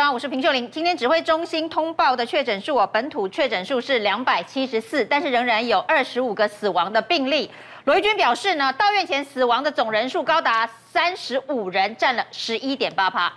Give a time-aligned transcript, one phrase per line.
[0.00, 0.66] 双，我是平秀玲。
[0.70, 7.50] 今天指挥中心通报的确诊数，我本土确诊数是两百七十四，但是仍然有二十五个死亡的病例。
[7.84, 13.30] 罗一军表示呢，到院前死亡的总人数高达三十五人，占了十一点八趴。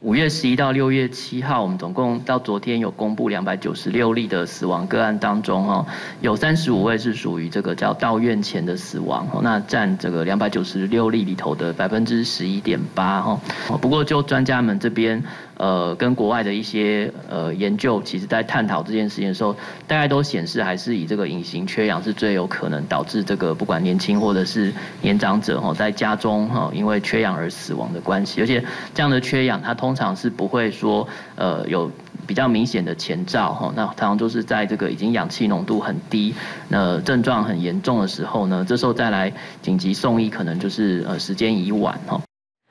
[0.00, 5.86] 五月十一到六月七号，我们总共到昨天有公布两百九十六例的死亡个案当中，哈，
[6.20, 13.40] 有三十五位是属于这个叫到院前的死亡，那占这个两百九十六例里头的百分之十一点八，哈。
[13.80, 15.24] 不过就专家们这边。
[15.56, 19.56] 呃，跟国外的一些呃研究，其实在探讨这件事情的时候，
[19.86, 28.40] 大概都显示还是以这个隐形缺氧是最有可能导致这个不管年轻或者是年长者哈，在家中哈因为缺氧而死亡的关系。
[28.40, 28.62] 而且
[28.94, 31.90] 这样的缺氧，它通常是不会说呃有
[32.26, 36.34] 比较明显的前兆哈，那通常都是在这个已经氧气浓度很低，
[36.68, 42.20] 那症状很严重的时候呢，这时候再来紧急送医，可能就是呃时间已晚哈。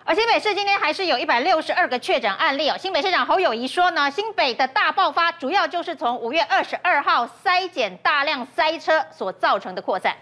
[0.08, 2.78] 而新北市今天还是有一百六十二个确诊案例哦。
[2.78, 10.16] 新北市长侯友宜说呢，新北的大爆发主要就是从五月二十二号筛检大量塞车所造成的扩散。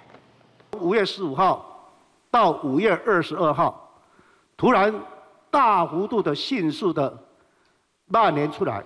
[0.80, 1.92] 五月十五号
[2.31, 3.92] 到五月二十二号，
[4.56, 4.94] 突然
[5.52, 7.14] 大幅度的、迅速的
[8.06, 8.81] 蔓延出来，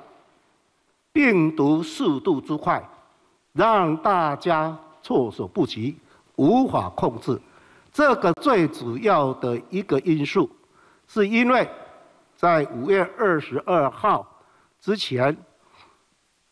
[1.14, 2.82] 病毒速度之快，
[3.54, 5.96] 让大家措手不及，
[6.38, 7.40] 无法控制。
[7.94, 10.50] 这个最主要的一个因素。
[11.08, 11.68] 是因为
[12.36, 14.28] 在五月二十二号
[14.80, 15.36] 之前，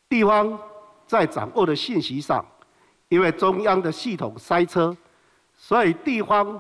[0.07, 0.57] 地方
[1.05, 2.43] 在掌握的信息上，
[3.09, 4.95] 因为中央的系统塞车，
[5.57, 6.59] 所以地方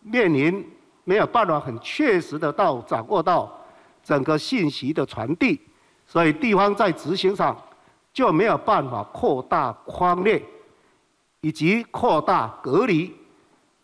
[0.00, 0.68] 面临
[1.04, 3.64] 没有办法很确实的到掌握到
[4.02, 5.60] 整个信息的传递，
[6.04, 7.56] 所以地方在执行上
[8.12, 10.42] 就没有办法扩大匡列
[11.40, 13.14] 以及扩大隔离，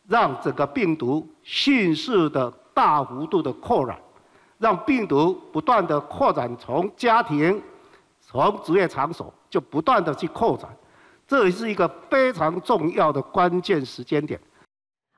[0.08, 2.52] 让整个病毒迅速的。
[2.74, 3.98] 大幅度的扩展，
[4.58, 7.60] 让病毒不断的扩展，从家庭、
[8.20, 10.68] 从职业场所就不断的去扩展，
[11.26, 14.40] 这也是一个非常重要的关键时间点。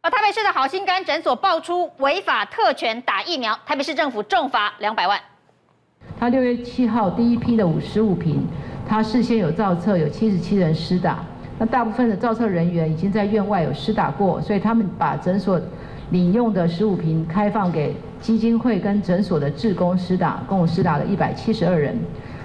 [0.03, 5.21] 而台北市的好心肝诊所爆出违法特权打疫苗，台北市政府重罚两百万。
[6.19, 8.47] 他六月七号第一批的五十五瓶，
[8.87, 11.25] 他事先有造册，有七十七人施打，
[11.59, 15.61] 那大部分的造册人员已经在院外有施打过，所以他们把诊所。
[16.15, 21.99] 领用的十五瓶开放给基金会跟诊所的志工施打，共施打了一百七十二人。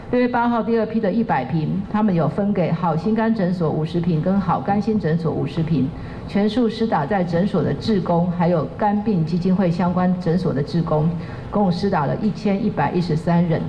[0.09, 5.87] 六月八号第二批的一百瓶，他们有分给好心肝诊所五十瓶跟好肝心诊所五十瓶，
[6.27, 11.07] 全数施打在诊所的志工，还有肝病基金会相关诊所的志工，
[11.51, 13.61] 共施打了一千一百一十三人。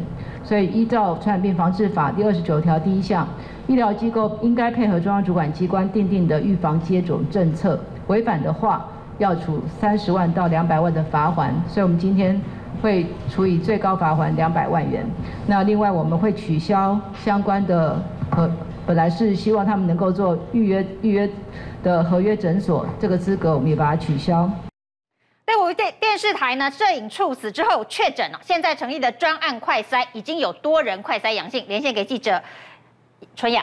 [0.43, 3.29] 所以依照传染病防治法第二十九条第一项，
[3.67, 8.89] 医疗机构应该配合中央主管机关订定的预防接种政策，违反的话，
[9.21, 12.41] 要处三十万到两百万的罚锾，所以我们今天
[12.81, 15.07] 会处以最高罚锾两百万元。
[15.47, 18.51] 那另外我们会取消相关的和
[18.87, 21.31] 本来是希望他们能够做预约预约
[21.83, 24.51] 的合约诊所这个资格，我们也把它取消。
[25.45, 32.43] 对，我电电视台呢，摄影猝死之后确诊了，现在成立的专案快筛已经有多人快筛阳性，连线给记者
[33.37, 33.63] 纯雅。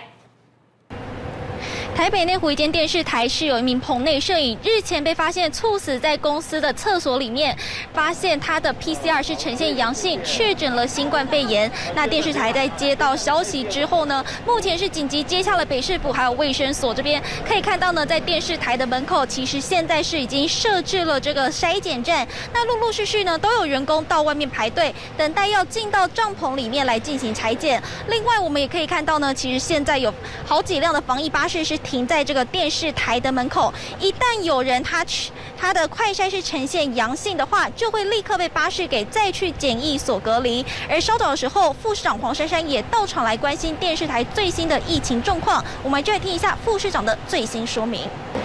[1.97, 7.57] 台北内湖一间电视台是有一名棚内摄影，日前被发现猝死在公司的厕所里面，
[7.91, 11.69] 发现他的 PCR 是呈现阳性，确诊了新冠肺炎。
[11.95, 27.81] 那电视台在接到消息之后呢，目前是紧急接下了北市府还有卫生所这边，可以看到呢，在电视台的门口，其实现在是已经设置了这个筛检站，那陆陆续续呢都有员工到外面排队，等待要进到帐篷里面来进行采检。
[28.07, 30.13] 另外，我们也可以看到呢，其实现在有
[30.45, 31.75] 好几辆的防疫巴士是。
[31.87, 40.65] 停在这个电视台的门口，一旦有人他去他的快筛是呈现阳性的话，就会立刻被巴士给再去检疫所隔离。
[40.89, 45.63] 而稍早的时候，副市长黄珊珊也到场来关心电视台最新的疫情状况。
[45.81, 48.01] 我们就来听一下副市长的最新说明。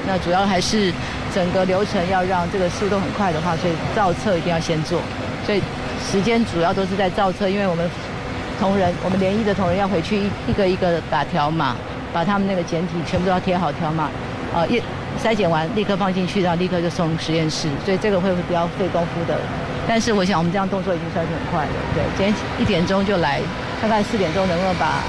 [0.06, 0.92] 那主要还是
[1.34, 5.00] 整个流程要让这个速度很快的话，所以造册一定要先做。
[5.44, 5.60] 所以
[6.08, 7.90] 时间主要都是在造册，因为我们
[8.60, 11.76] 同仁，我们联谊的同仁要回去一一个一个打条码。
[12.12, 14.10] 把他们那个简体全部都要贴好条码，
[14.54, 14.80] 呃，一
[15.22, 19.38] 筛检完立刻放进去，然后立刻就送实验室，所以这个会比较费功夫的。
[19.88, 23.40] 但是我想我们这样动作已经算是很快了，对，今天一点钟就来，
[23.80, 25.00] 大概四点钟能不能把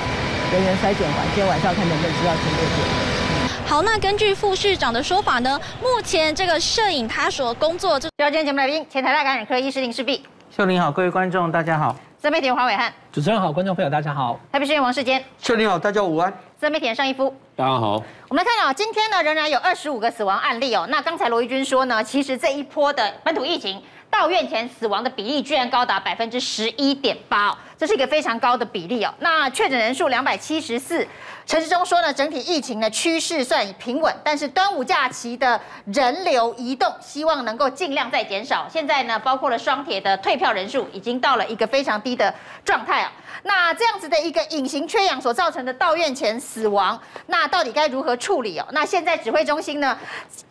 [0.51, 3.13] 人员筛检完，今天晚上看能不能知道成六点。
[3.65, 10.23] 好，那根据副市长的说法呢，目前这个摄影他所工作就，今天节目来宾，前台大感染科医师林世璧。
[10.56, 11.95] 秀玲好，各位观众大家好。
[12.19, 14.39] 自媒体黄伟汉，主持人好，观众朋友大家好。
[14.51, 16.33] 台北市议员王世坚，秀玲好，大家午安。
[16.63, 18.01] 自媒体上一夫，大家好。
[18.30, 20.88] 我们来看到今天呢仍然有二十五个死亡案例哦。
[20.89, 29.13] 那刚才罗一军说呢，其实这一波的本土疫情，到院前死亡的比例居然高达百分之十一点八，这是一个非常高的比例哦。
[29.19, 31.06] 那确诊人数两百七十四。
[31.45, 38.65] 陈时中说呢，整体疫情的趋势算平稳，但是端午假期的人流移动，希望能够尽量再减少。
[38.71, 42.33] 现在呢，包括了双铁的退票人数已经到了一个非常低的
[42.63, 43.12] 状态啊。
[43.44, 48.65] 那这样子的一个隐形缺氧所造成的到院前死亡，那到底该如何处理哦？
[48.71, 50.00] 那现在指挥中心呢，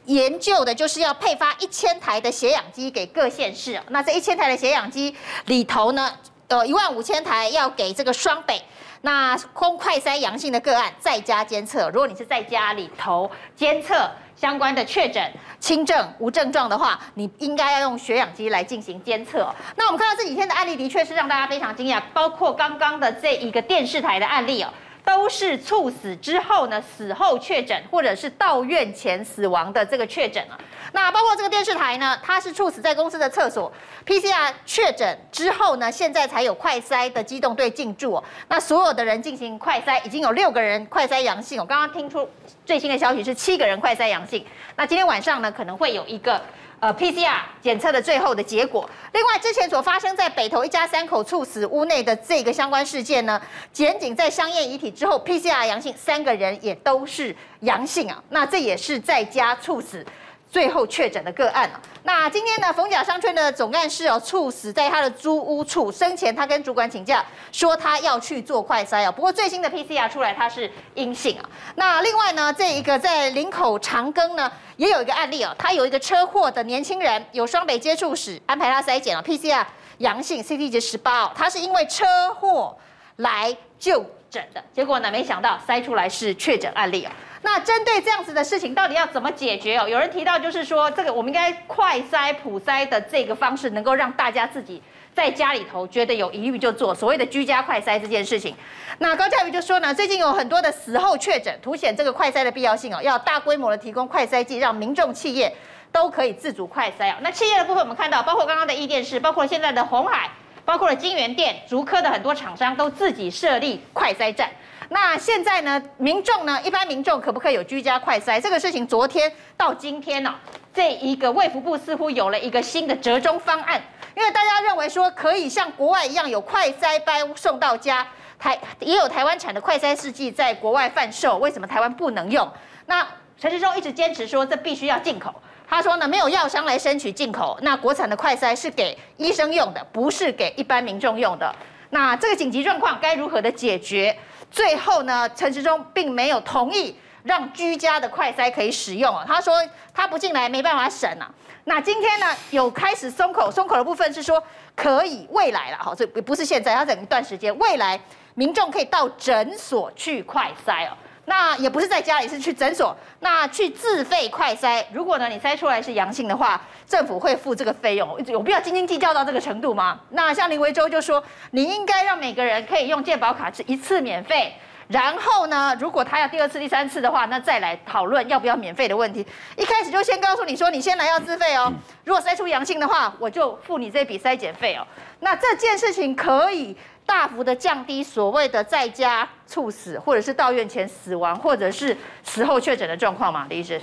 [0.05, 3.81] 研究的就是要配发一千台的血氧机给各县市。
[3.89, 6.13] 那这一千台的血氧机里头呢，
[6.49, 8.63] 呃，一万五千台要给这个双北。
[9.05, 19.53] 那空快筛阳性的个案在家监测，如果你是在家里头监测相关的确诊轻症无症状的话，你应该要用血氧机来进行监测。
[19.75, 24.73] 那我们看到这几天的案例的确是让大家非常惊讶，包括刚刚的这一个电视台的案例哦。
[25.05, 30.59] 都是猝死之后呢，死后确诊或者是到院前死亡的这个确诊啊。
[30.93, 33.73] 那包括这个电视台呢，它是猝死在公司的厕所
[34.05, 38.23] ，PCR 确诊之后呢，现在才有快筛的机动队进驻。
[38.49, 41.59] 那所有的人进行快筛，已经有六个人快筛阳性。
[41.59, 42.29] 我刚刚听出
[42.67, 44.45] 最新的消息是七个人快筛阳性。
[44.77, 46.41] 那今天晚上呢，可能会有一个。
[46.83, 48.91] 呃，PCR 检测的最后的结果。
[49.13, 53.41] 另外，之前所发生在北投一家三口猝死屋内的这个相关事件呢，
[53.73, 58.21] 检警在相验遗体之后，PCR 阳性，三个人也都是阳性啊。
[58.31, 60.05] 那这也是在家猝死。
[60.53, 69.11] 最后确诊的个案啊，那今天呢，逢甲商圈的总干事哦，猝死在他的租屋处，生前他跟主管请假，说他要去做快筛啊。
[69.11, 71.49] 不过最新的 PCR 出来他是阴性啊。
[71.77, 79.65] 那另外呢，这一个在林口长庚呢，也有一个案例哦，他有一个车祸的年轻人，有双北接触史，安排他筛检了 PCR
[79.99, 82.77] 阳性，CT 值十八哦，他是因为车祸
[83.17, 87.11] 来就诊的，结果呢，没想到筛出来是确诊案例哦。
[87.43, 89.87] 那针对这样子的事情，到底要怎么解决哦？
[89.87, 94.81] 有人提到，就是说这个我们应该快筛普筛的这个方式，能够让大家自己
[95.13, 98.57] 在家里头觉得有疑虑就做所谓的居家快筛这件事情。
[98.99, 105.55] 那高嘉瑜就说呢，最近有很多的死后确诊，凸显这个快筛的必要性哦，要大规模的提供快筛剂，让民众企业
[105.91, 107.17] 都可以自主快筛哦。
[107.21, 110.31] 那企业的部分，我们看到包括刚刚的壹电视，包括现在的红海，
[110.65, 114.51] 包括了金元店、竹科的很多厂商都自己设立快筛站。
[114.89, 118.41] 那现在呢，民众呢，一般民众可不可以有居家快筛？
[118.41, 120.35] 这个事情昨天到今天呢、哦，
[120.75, 123.81] 这一个卫福部似乎有了一个新的折中方案，
[124.15, 128.07] 因为大家认为说可以像国外一样有快筛包送到家，
[128.39, 132.47] 台也有台湾产的快筛试剂在国外贩售，为什么台湾不能用？
[132.85, 133.07] 那
[133.39, 135.35] 陈时中一直坚持说这必须要进口，
[135.75, 141.51] 他说呢，没有药商来申请进口，那国产的快筛是给医生用的，不是给一般民众用的。
[141.89, 144.15] 那这个紧急状况该如何的解决？
[144.51, 149.25] 最后呢，陈时中并没有同意让居家的快筛可以使用啊。
[149.27, 149.55] 他说
[149.95, 151.27] 他不进来没办法审啊。
[151.65, 154.45] 那今天呢，有开始松口，松口的部分是说
[154.77, 157.99] 可以未来了哈，这不是现在，要等一段时间，未来
[158.35, 160.93] 民众可以到诊所去快筛哦。
[161.25, 164.85] 那也不是在家里，是去诊所，那去自费快筛。
[164.93, 170.01] 如果呢你筛出来是阳性的话，政府会付这个费用，有必要斤斤计较到这个程度吗？
[170.11, 171.23] 那像林维洲就说，
[171.53, 174.53] 你应该让每个人可以用健保卡是一次免费，
[174.89, 179.25] 然后呢，如果他要第二次、第三次的话，那再来讨论要不要免费的问题。
[179.57, 181.73] 一开始就先告诉你说，你先来要自费哦。
[182.05, 184.85] 如果筛出阳性的话，我就付你这笔筛检费哦。
[185.21, 186.77] 那这件事情可以。
[187.05, 193.47] 大幅的降低所谓的在家猝死，或者是到院前死亡，或者是死后确诊的状况嘛？
[193.51, 193.81] 李医师，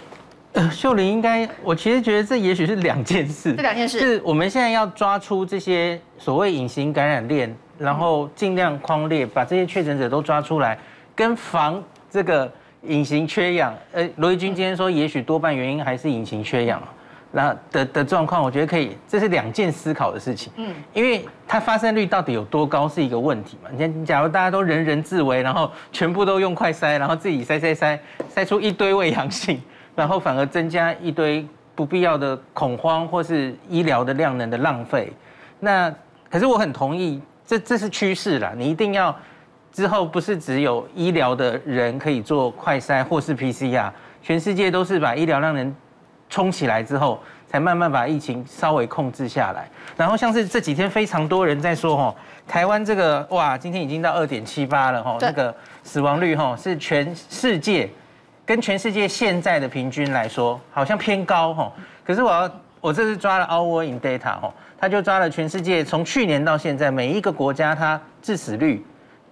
[0.54, 3.54] 呃，秀玲应该，我其实觉得这也许是两件事。
[3.56, 10.78] 这两件事，是我们现在要抓出这些所谓隐形感染链，然后尽量框列，把这些确诊者都抓出来，
[11.16, 12.52] 跟防这个
[12.84, 13.76] 隐形缺氧。
[13.92, 16.82] 呃，罗毅君今天说，也许多半原因还是隐形缺氧。
[17.32, 20.52] 那的的状况，我觉得可以，这是两件思考的事情。
[20.56, 23.70] 嗯，因为它发生率到底有多高是一个问题嘛。
[23.72, 28.00] 你假如大家都人人自危，然后全部都用快筛，然后自己筛筛筛
[28.34, 29.62] 筛出一堆伪阳性，
[29.96, 35.14] 然后反而增加一堆不必要的恐慌或是医疗的量能的浪费。
[35.60, 35.94] 那
[36.32, 38.54] 可是我很同意，这这是趋势啦。
[38.58, 39.16] 你一定要
[39.72, 43.92] 之后不是只有医疗的人可以做快筛或是 PCR，
[44.24, 45.76] 全世界都是把医疗量能。
[46.30, 49.68] 冲起来之后，才慢慢把疫情稍微控制下来。
[49.98, 52.16] 然后像是这几天非常多人在说，吼，
[52.48, 57.90] 台湾这个哇，今天已经到二点七八了，吼，那个死亡率，吼，是全世界
[58.46, 61.74] 跟全世界现在的平均来说，好像偏高，吼。
[62.06, 68.86] 可是我要，我这次抓了 Our in Data，吼，他就抓了全世界从去年到现在每一个国家它致死率，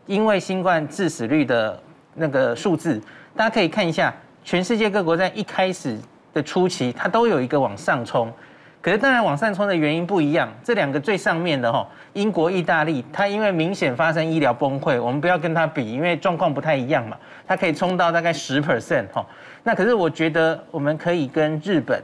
[0.08, 1.80] 因为新冠致死率的
[2.16, 3.00] 那个数字，
[3.36, 4.14] 大家可以看一下，
[4.44, 5.98] 全世界各国在一开始。
[6.38, 8.32] 的初期，它都有一个往上冲，
[8.80, 17.18] 可是当然往上冲的原因不一样，这两个最上面的哈，英国、意大利，它因为明显发生医疗崩溃，我们不要跟它比，因为状况不太一样嘛，
[17.48, 19.26] 它可以冲到大概十 percent 哈。
[19.64, 22.00] 那可是我觉得我们可以跟日本，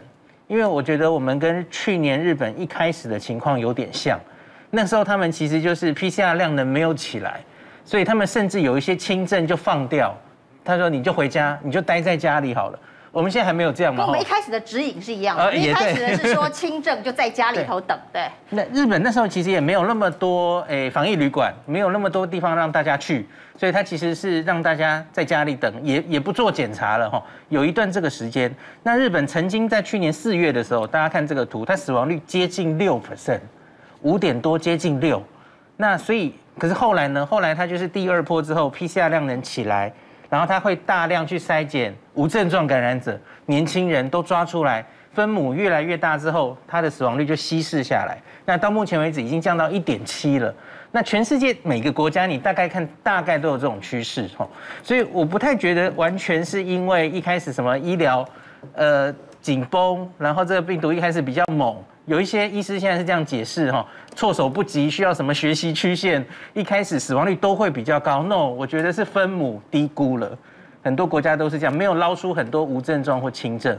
[0.47, 4.19] 因为我觉得我们跟去年日本一开始的情况有点像，
[4.71, 7.39] 那时候他们其实就是 PCR 量能没有起来，
[7.85, 10.11] 所以他们甚至有一些轻症就放掉，
[10.65, 12.79] 他说你就回家，你就待在家里好了。
[13.13, 13.99] 我们现在还没有这样吗？
[13.99, 15.55] 跟我们一开始的指引是一样的。
[15.55, 18.27] 一开始的是说 轻症就在家里头等，对。
[18.49, 27.23] 那日本那时候其实也没有那么多诶防疫旅馆，没有那么多地方让大家去，所以他其实是让大家在家里等，也也不做检查了哈。
[27.49, 28.51] 有一段这个时间，
[28.81, 33.41] 那日本曾经在去年四月的时候，大家看这个图，它死亡率接近六 percent，
[34.01, 35.21] 五点多接近六。
[35.77, 37.23] 那所以，可是后来呢？
[37.23, 39.93] 后来它就是第二波之后，PCR 量能起来。
[40.33, 48.17] 然后他会大量去筛检无症状感染者，年轻人都抓出来，分母越来越大之后，它的死亡率就稀释下来。
[48.43, 50.51] 那到目前为止已经降到一点七了。
[50.91, 54.49] 那全世界每个国家你大概看，大概都有这种趋势吼。
[54.81, 58.27] 所以我不太觉得完全是因为一开始什么医疗
[58.73, 61.77] 呃紧绷，然后这个病毒一开始比较猛。
[62.05, 68.23] 有一些医师现在是这样解释哈，措手不及，需要什么学习曲线，一开始死亡率都会比较高。
[68.23, 70.37] No，我觉得是分母低估了，
[70.83, 73.77] 很多国家都是这样，没有捞出很多无症状或轻症，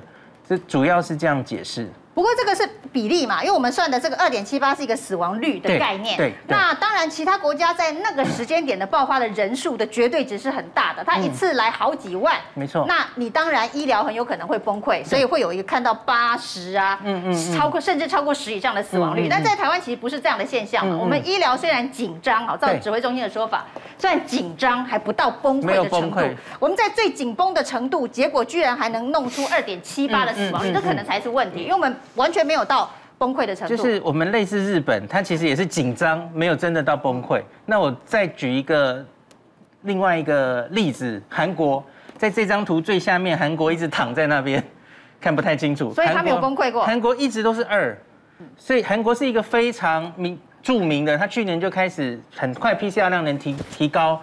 [0.48, 1.90] 这主要是这样解释。
[2.14, 6.16] 不过这个是比例嘛，因为我们算的这个二点七八是一个死亡率的概念。
[6.16, 6.32] 对。
[6.46, 12.36] 那当然，其他国家在那个时间点的爆发的人数的绝对值是很大的，它一次来好几万。
[12.54, 12.84] 没错。
[12.86, 19.26] 那你当然医疗很有可能会崩溃，所以会有一个看到八十啊，嗯嗯，超过甚至超过十以上的死亡率。
[19.28, 20.96] 但在台湾其实不是这样的现象嘛。
[20.96, 23.64] 我们医疗虽然紧张啊，照指挥中心的说法，
[23.98, 26.20] 虽然紧张还不到崩溃的程度。
[26.60, 31.96] 我们在最紧绷的程度，结果居然还能弄出二点七八的死亡率，这可能才是问题，因为我们。
[32.14, 37.42] 完全没有到崩溃的程度，就是我们类似日本，它其实也是紧张，没有真的到崩溃。
[37.66, 39.04] 那我再举一个
[39.82, 41.84] 另外一个例子，韩国
[42.16, 44.62] 在这张图最下面，韩国一直躺在那边，
[45.20, 46.84] 看不太清楚，所以它没有崩溃过。
[46.84, 47.96] 韩国一直都是二，
[48.56, 54.20] 所以韩国是一个非常名著名的，它去年就开始很快 PCR 量能提提高，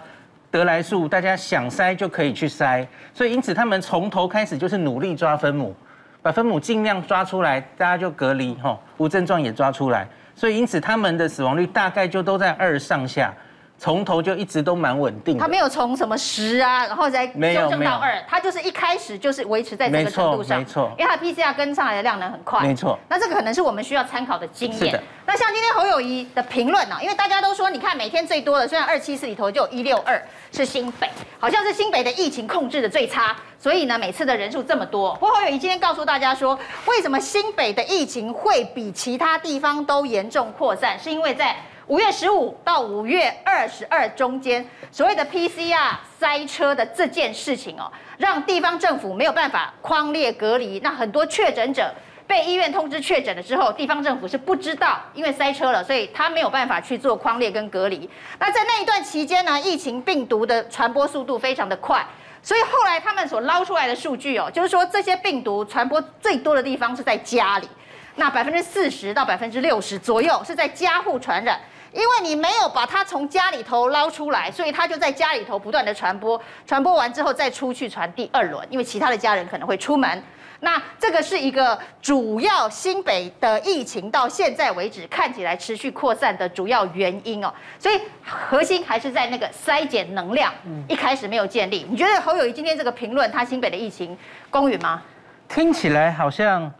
[0.50, 5.74] 得来速，大家想筛就可以去筛，所以因此他们从头开始就是努力抓分母。
[6.22, 13.34] 把分母尽量抓出来，大家就隔离吼，无症状也抓出来，所以因此他们的死亡率大概就都在二上下。
[13.82, 22.96] 从头就一直都蛮稳定的，他没有从什么十啊，然后再修正到二，他就是一开始就是维持在这个程度上，没错，因为他 PCR 跟上来的量能很快，没错。
[23.08, 25.02] 那这个可能是我们需要参考的经验。
[25.26, 30.22] 那像今天侯友谊的评论呢，因为大家都说，你看每天最多的，虽然二七四里头就有一六二
[30.52, 31.10] 是新北，
[31.40, 35.12] 好像是新北的疫情控制的最差，所以呢每次的人数这么多。
[35.14, 41.56] 不过侯友谊今天告诉大家说，为什么新北的疫情会比其他地方都严重扩散，是因为在。
[41.92, 50.80] 五月十五到五月二十二中间，所谓的 PCR 塞车的这件事情哦，让地方政府没有办法框列隔离。
[50.82, 51.92] 那很多确诊者
[52.26, 58.08] 被医院通知确诊了之后，地方政府是不知道，因为塞车了，所以他没有办法去做框列跟隔离。
[58.38, 62.02] 那在那一段期间呢，疫情病毒的传播速度非常的快，
[62.42, 67.68] 所以后来他们所捞出来的数据哦，就是说这些病毒传播最多的地方是在家里，
[68.14, 71.60] 那百分之四十到百分之六十左右是在家户传染。
[71.92, 80.22] 因为你没有把它从家里头捞出来，所以它就在家里头不断的传播，传播完之后再出去传第二轮，因为其他的家人可能会出门。
[80.60, 90.52] 那这个是一个主要新北的疫情到现在为止看起来持续扩散的主要原因哦，所以核心还是在那个筛检能量
[90.88, 91.84] 一开始没有建立。
[91.90, 94.16] 你觉得侯友谊今天这个评论，他新北的疫情
[94.50, 95.02] 公允吗？
[95.48, 96.72] 听起来好像。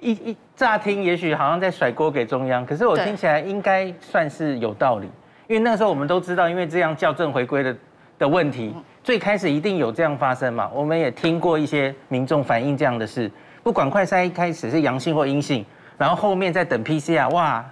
[0.00, 5.06] 一一乍听，也许好像在甩锅给中央，可是我听起来应该算是有道理，
[5.46, 7.76] 因为那个时候我们都知道，因为这样校正回归的
[8.18, 10.70] 的问题，最开始一定有这样发生嘛。
[10.74, 13.30] 我们也听过一些民众反映这样的事，
[13.62, 15.64] 不管快筛一开始是阳性或阴性，
[15.98, 17.64] 然后后面再等 PCR，哇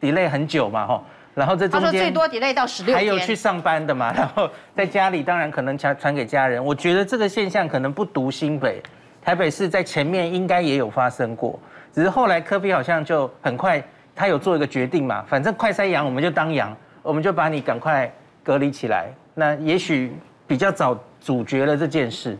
[0.00, 8.80] ，delay 很久嘛，吼，然后这中间最多 delay 到十六天，还有去上班的嘛， 然后在家里当然可能传传给家人，我觉得这个现象可能不独新北，
[9.20, 11.58] 台北市在前面应该也有发生过。
[11.94, 13.82] 只是后来科比好像就很快，
[14.14, 18.10] 他有做一个决定嘛，反正快筛阳我们就当阳，我们就把你赶快
[18.42, 19.12] 隔离起来。
[19.34, 20.14] 那也许
[20.46, 22.36] 比较早阻绝了这件事。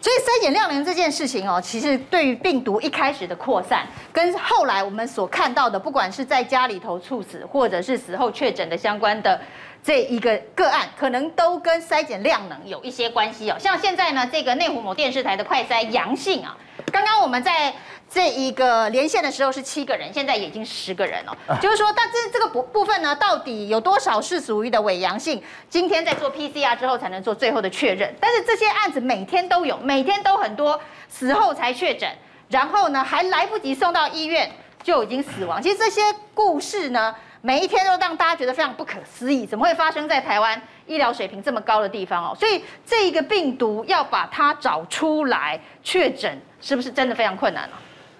[0.00, 9.40] 所以筛检量能这件事情哦，其实对于病毒一开始的扩散，跟后来我们所看到的，不管是在家里头猝死，或者是死后确诊的相关的
[9.82, 13.56] 这一个个案，可能都跟筛检量能有一些关系哦。
[13.58, 16.56] 像现在呢，这个内湖某电视台的快筛阳性啊。
[16.92, 17.74] 刚刚我们在
[18.08, 21.36] 这一个连线的时候是七个人，现在已经十个人了。
[21.46, 25.42] 啊、 就是说，但这这个部部分呢，到底有多少是属于的伪阳性？
[25.68, 28.14] 今天在做 PCR 之后才能做最后的确认。
[28.20, 32.08] 但是这些案子每天都有，每天都很多，死后才确诊，
[32.48, 34.50] 然后呢还来不及送到医院
[34.82, 35.60] 就已经死亡。
[35.60, 36.00] 其实这些
[36.32, 42.34] 故事呢，每一天都让大家觉得非常不可思议，怎么会发生在台湾医疗水平这么高的地方哦？
[42.38, 47.76] 所以这一个病毒要把它找出来确诊，是不是真的非常困难呢？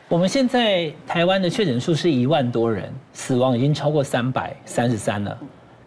[0.08, 5.36] 我们现在台湾的确诊数是一万多人，死亡已经超过三百三十三了。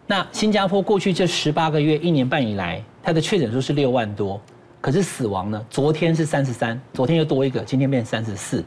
[0.06, 4.38] 那新加坡过去这十八个月、一年半以来，它的确诊数是六万多，
[4.78, 5.66] 可是死亡呢？
[5.70, 8.62] 昨天是三十三，昨天又多一个，今天变三十四。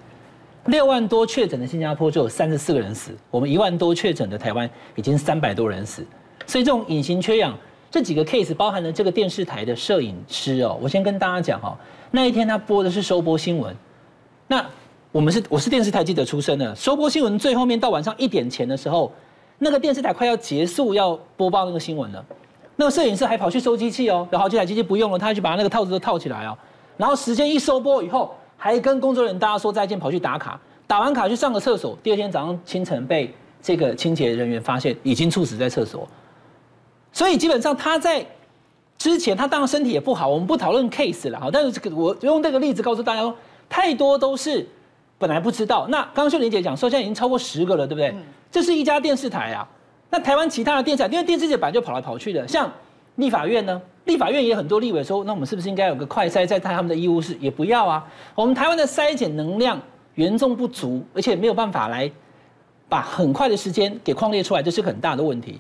[0.66, 6.04] 六万多确诊的新加坡就有三十四个人死，我们一万多确诊的台湾已经三百多人死。
[6.48, 7.56] 所以这种隐形缺氧
[7.92, 11.78] 这几个 case 包含了这个电视台的摄影师哦，我先跟大家讲哈，
[12.10, 13.76] 那一天他播的是收播新闻，
[14.48, 14.66] 那。
[15.14, 19.12] 我们是我是电视台记者出身的，收播新闻最后面到晚上一点前的时候，
[19.60, 22.26] 那个电视台快要结束要播报那个新闻了，
[22.78, 26.58] 那个摄影师还跑去收机器哦，然后这台机器不用了，他去把那个套子都套起来哦，
[26.98, 36.08] 然后时间一收播以后，还跟工作人员大家说再见，跑去打卡，打完卡去上个厕所，第二天早上清晨被这个清洁人员发现已经猝死在厕所，
[37.12, 38.26] 所以基本上他在
[38.98, 43.32] 之前他当然身体也不好，我们不讨论 case 了哈，但是这个我用这个例子告诉大家，
[43.70, 44.68] 太多都是。
[45.24, 48.10] 本来不知道，那刚刚秀玲姐讲说，现在已经超过十个了，对不对？
[48.10, 49.66] 嗯、这是一家电视台啊。
[50.10, 52.70] 那台湾其他的电视台，因为电视界本来就跑来跑去的，像
[53.16, 57.38] 立法院呢，立法院也很多立委说，那我们是不是应该有个快筛在他们的医务室？
[57.40, 58.06] 也不要啊。
[58.36, 59.82] 我们台湾的筛检能量
[60.16, 62.12] 严重不足，而且没有办法来
[62.90, 65.58] 把很快的时间给框列出来，这是很大的问题。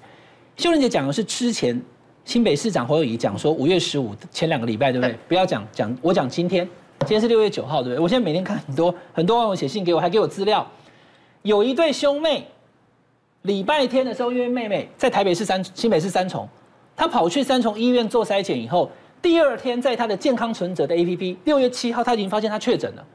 [0.58, 1.82] 秀玲姐讲的是之前
[2.25, 5.17] 新北市长侯友宜讲说，五月十五前两个礼拜，对不对？
[5.29, 6.67] 不要讲讲，我讲今天。
[7.03, 8.00] 今天是六月九号，对不对？
[8.01, 10.65] 我现在每天看很多很多网友写信给我，还给我资料。
[11.42, 12.48] 有一对兄妹，
[13.42, 16.48] 礼拜天的时候，因为妹妹在台北市三新北市三重，
[16.96, 18.89] 她跑去三重医院做筛检以后，
[19.22, 23.05] 第二天在她的健康存折的 APP，六月七号她已经发现她确诊了。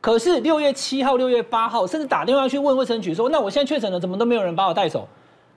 [0.00, 5.08] 可是六月七号、六月八号，甚至打电话去问卫生局说：“那我现在确诊了，怎么都没有人把我带走？”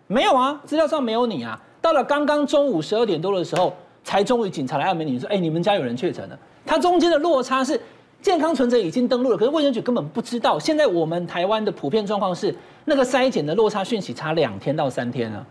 [0.07, 1.61] 没有啊，资料上没有你啊。
[1.79, 3.71] 到了刚刚中午十二点多的时候，
[4.03, 7.81] 才终于警察来按门铃说：“哎，你们家有人确诊了。”它中间的落差是
[8.21, 10.59] 健康存折已经登录了，可是卫生局根本不知道。
[10.59, 12.55] 现在我们台湾的普遍状况是，
[12.85, 15.43] 那个筛检的落差讯息差两天到三天了，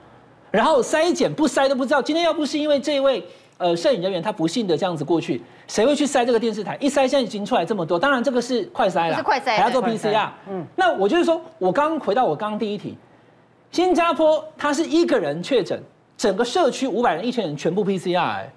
[0.52, 2.00] 然后筛检不筛都不知道。
[2.00, 3.26] 今天要不是因为这一位
[3.57, 6.76] 呃摄影人员他不幸的这样子过去，谁会去筛这个电视台？
[6.81, 10.28] 一筛现在已经出来这么多，当然这个是快筛了，是快筛，还要做 PCR。
[10.48, 12.96] 嗯，那我就是说，我刚刚回到我刚刚第一题，
[13.72, 15.83] 新加坡他是一个人确诊，
[16.16, 18.52] 整个社区五百人、一千人全部 PCR 哎。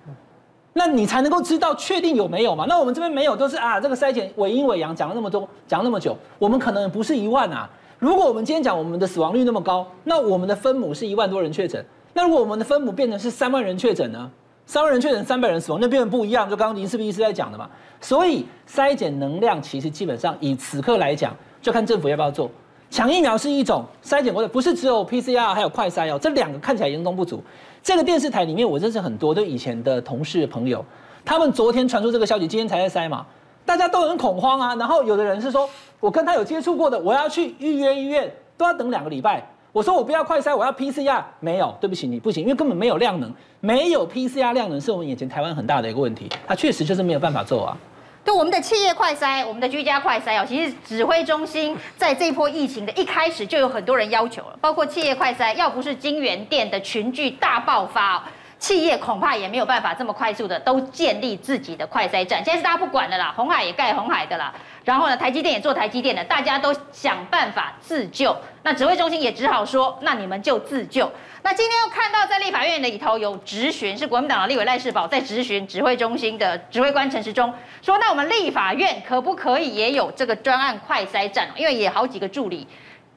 [0.73, 2.65] 那你才能够知道确定有没有嘛？
[2.67, 7.69] 那我们这边没有，都是啊，这个筛检伪阴伪阳讲了那么多，讲了那么久，我们可能不是一万啊。
[7.99, 14.31] 如果我们今天讲我们的死亡率那么高，那我们的分母是一万多人确诊，那如果我们的分母变成是三万人确诊呢？
[14.65, 16.49] 三万人确诊，三百人死亡，那变得不一样。
[16.49, 17.69] 就刚刚林世斌医师在讲的嘛。
[17.99, 22.49] 所以筛检能量其实基本上以此刻来讲，就看政府要不要做。
[22.89, 27.43] 抢疫苗是一种筛检过的，不是只有 PCR 还有快筛哦，这两个看起来严重不足。
[27.83, 30.85] 这个电视台里面，我认识很多都以前的同事朋友，
[31.25, 33.25] 他们昨天传出这个消息，今天才在筛嘛，
[33.65, 34.75] 大家都很恐慌啊。
[34.75, 35.67] 然后有的人是说，
[35.99, 39.43] 我跟他有接触过的，我要去预约医院，都要等两个礼拜。
[39.71, 47.77] 我说我不要快筛，我要 PCR，没有，对不起你不行，因为根本没有量能，没有 PCR 量能是我们眼前台湾很大的一个问题，他确实就是没有办法做啊。
[48.23, 58.23] 对我们的企业快筛，我们的居家快筛哦，其实指挥中心在这一波疫情的一开始就有很多人要求了，包括企业快筛，要不是金源店的群聚大爆发，
[58.61, 62.45] 企业恐怕也没有办法这么快速的都建立自己的快筛站。
[62.45, 64.53] 现在是大家不管的啦，红海也盖红海的啦，
[64.85, 68.37] 然后呢，台积电也做台积电的，大家都想办法自救。
[68.61, 71.11] 那指挥中心也只好说，那你们就自救。
[71.41, 81.49] 那今天又看到在立法院的里头有质询，是国民党的立委赖世宝在质询指挥中心的指挥官陈时中，说那我们立法院可不可以也有这个专案快筛站？
[81.55, 82.67] 因为也好几个助理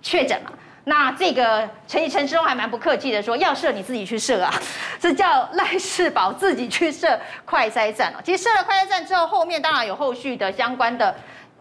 [0.01, 0.51] 确诊嘛。
[0.85, 4.53] 那这个陈陈时中还蛮不客气的说，要设你自己去设啊，
[5.01, 8.21] 这叫赖世宝自己去设快筛站哦。
[8.23, 11.15] 其实设了快筛站之后，后面当然有后续的相关的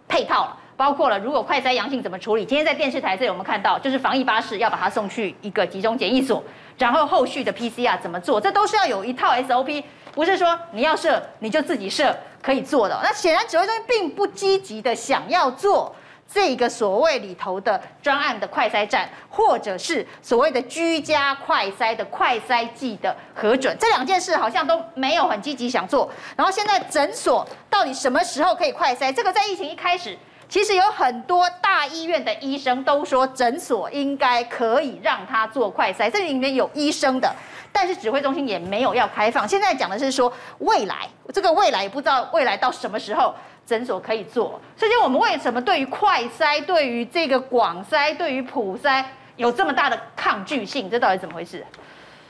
[0.07, 0.57] 配套了。
[0.75, 2.43] 包括了，如果快筛阳性怎么处理？
[2.43, 6.43] 今天在电视台这里我们看到，就是防疫巴士要把它送去一个集中检疫所，
[6.79, 8.41] 然后后续的 PCR 怎么做？
[8.41, 12.99] 这都是要有一套 SOP，不是说你要设你就自己设可以做的。
[13.03, 15.95] 那显然指挥中心并不积极的想要做
[16.31, 26.09] 这个所谓里头的专案的快筛站，或者是所谓的居家快筛的快筛剂的核准，这两件事好像都没有很积极想做。
[26.35, 29.13] 然后现在诊所到底什么时候可以快筛？
[29.13, 30.17] 这个在疫情一开始。
[30.49, 37.33] 其实有很多大医院的医生都说，诊所应该可以让他做快筛，这里面有医生的，
[37.71, 39.47] 但是指挥中心也没有要开放。
[39.47, 43.33] 现在讲的是说未来，这个未来也不知道未来到什么时候
[43.65, 44.59] 诊所可以做。
[44.75, 49.03] 所以我们为什么对于快筛、对于这个广筛、对于普筛
[49.35, 50.89] 有这么大的抗拒性？
[50.89, 51.63] 这到底怎么回事？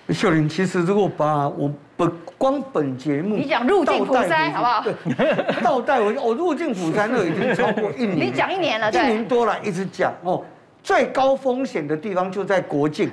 [0.09, 4.83] 秀玲，其实如果把我本光本节目，你讲入境普筛好不好？
[4.83, 10.43] 对，倒带我我入境普筛那已经超过一年，你讲一年了，一年多了，一直讲哦。
[10.83, 13.09] 最高风险的地方就在国境。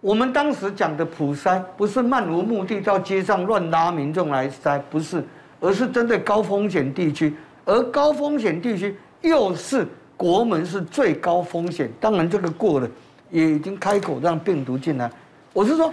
[0.00, 5.20] 我们当时讲的普筛，不是漫无目的到街上乱拉民众来筛，不是，
[5.58, 7.34] 而是针对高风险地区，
[7.70, 11.88] 而高风险地区又是国门是最高风险。
[12.00, 12.90] 当然这个过了，
[13.30, 15.08] 也已经开口让病毒进来。
[15.52, 15.92] 我是说。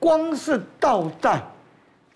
[0.00, 1.42] 光是倒带，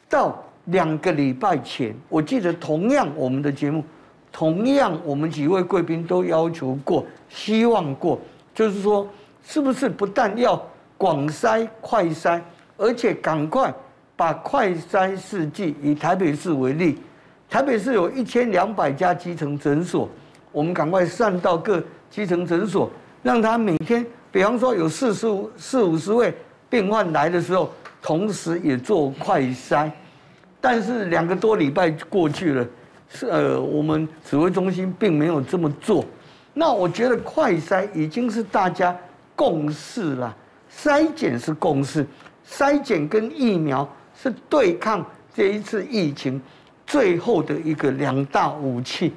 [0.08, 3.82] 到两个礼拜前，我记得同样我们的节目，
[4.30, 8.20] 同样我们几位贵宾都要求过，希望过，
[8.54, 9.04] 就是说，
[9.44, 10.64] 是不是不但要
[10.96, 12.40] 广筛快筛，
[12.76, 13.74] 而且赶快
[14.14, 17.00] 把快筛试剂以台北市为例，
[17.52, 20.08] 台北市有一千两百家基层诊所，
[20.52, 22.90] 我们赶快上到各基层诊所，
[23.22, 26.34] 让他每天，比方说有四十五、四五十位。
[26.70, 29.90] 病患来的时候，同时也做快筛，
[30.62, 32.66] 但是两个多礼拜过去了，
[33.10, 36.02] 是呃，我们指挥中心并没有这么做。
[36.54, 38.96] 那我觉得快筛已经是大家
[39.36, 40.34] 共识了，
[40.74, 42.06] 筛检是共识，
[42.48, 43.86] 筛检跟疫苗
[44.16, 46.40] 是对抗这一次疫情
[46.92, 49.14] 最后的一个两大武器。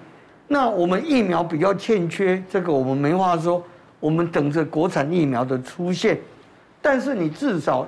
[0.47, 3.61] 那我们疫苗比较欠缺，这个我们没话说，
[3.99, 6.17] 我们等着国产疫苗的出现。
[6.81, 7.85] 但是你至少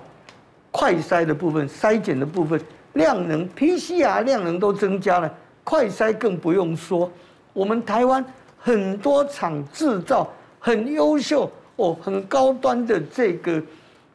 [0.71, 2.59] 快筛的部分、筛检的部分
[2.95, 7.09] 量能、PCR 量能都增加了，快筛更不用说。
[7.53, 8.21] 我们台湾
[8.59, 13.63] 很多厂制造很优秀哦、很高端的这个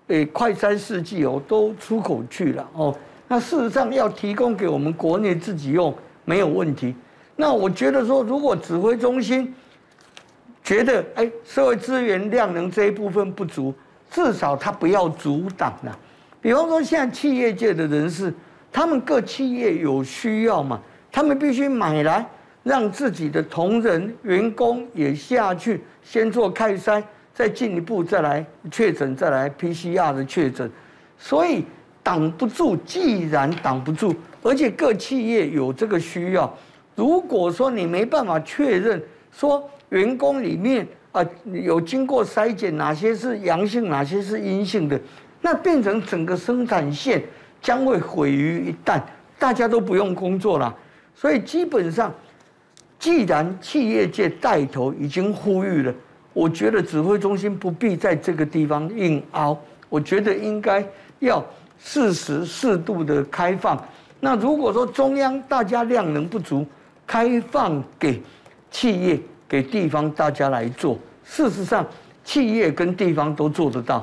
[0.08, 2.94] 诶快筛试剂哦，都出口去了哦。
[3.32, 6.94] 那事实上要提供给我们国内自己用没有问题。
[7.34, 9.54] 那我觉得说，如果指挥中心
[10.62, 13.74] 觉得哎社会资源量能这一部分不足，
[14.10, 15.98] 至少他不要阻挡了，
[16.42, 18.30] 比方说现在企业界的人士，
[18.70, 20.78] 他们各企业有需要嘛，
[21.10, 22.28] 他们必须买来
[22.62, 30.70] 让自己的同仁员工也下去先做快筛，再进一步再来确诊，再来 PCR 的确诊，
[31.16, 31.64] 所以
[32.02, 32.76] 挡不住。
[32.78, 36.52] 既然挡不住，而且各企业有这个需要，
[36.94, 40.86] 如果说你没办法确认说员工里面。
[41.12, 44.98] 啊，有经过筛检，哪些是阳性，哪些是阴性的，
[45.42, 47.22] 那变成整个生产线
[47.60, 48.98] 将会毁于一旦，
[49.38, 50.74] 大家都不用工作了。
[51.14, 52.10] 所以基本上，
[52.98, 55.94] 既然企业界带头已经呼吁了，
[56.32, 59.54] 我觉得指挥中心不必在这个地方硬凹，
[59.90, 60.82] 我觉得应该
[61.18, 61.44] 要
[61.82, 63.82] 适时适度的开放。
[64.20, 66.66] 那如果说中央大家量能不足，
[67.06, 68.22] 开放给
[68.70, 69.20] 企业。
[69.48, 71.86] 给地方大家来做，事实上，
[72.24, 74.02] 企业跟地方都做得到。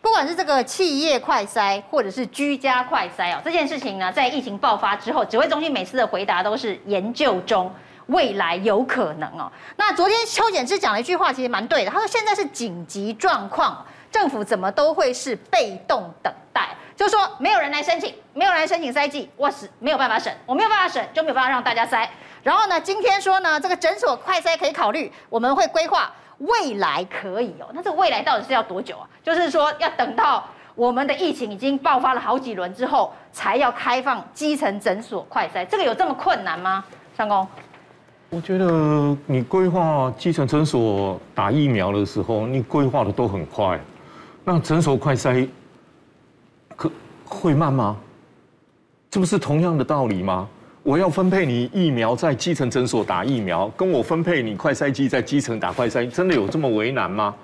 [0.00, 7.72] 不管是这个企业快筛，或者是居家快筛哦，这件事情呢，在疫情爆发之后，指挥中心每次的回答都是研究中，
[8.08, 9.52] 未来有可能哦。
[9.76, 22.06] 那昨天邱显智讲了一句话，其实蛮对的，他说现在是紧急状况，政府怎么都会是被动等待，就是说没有人来申请，没有人来申请筛剂，我是没有办法审，我没有办法审，就没有办法让大家筛。
[22.42, 27.68] 然后呢，今天说呢，这个诊所快筛可以考虑，我们会规划未来可以哦。
[27.72, 29.08] 那这个未来到底是要多久啊？
[29.22, 36.84] 就是说要等到我们的疫情已经爆发了好几轮之后，才要开放基层诊所快筛，这个有这么困难吗？
[37.16, 37.46] 上工，
[38.30, 43.78] 我觉得你规划基层诊所打疫苗的时候，你规划的都很快，
[44.44, 45.48] 那诊所快筛
[47.32, 47.96] 会慢吗？
[49.10, 50.48] 这不是同样的道理吗？
[50.82, 57.34] 我要分配你疫苗在基层诊所打疫苗，跟我分配你快筛剂在基层打快筛，真的有这么为难吗？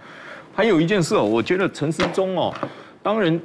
[0.55, 2.53] 还有一件事哦，我觉得陈时中哦，
[3.01, 3.40] 当然，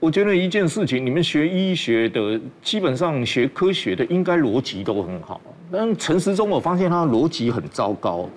[0.00, 5.40] 我觉得一件事情，你们学医学的，基本上学科学的，应该逻辑都很好。
[5.70, 8.28] 但陈时中，我发现他的逻辑很糟糕。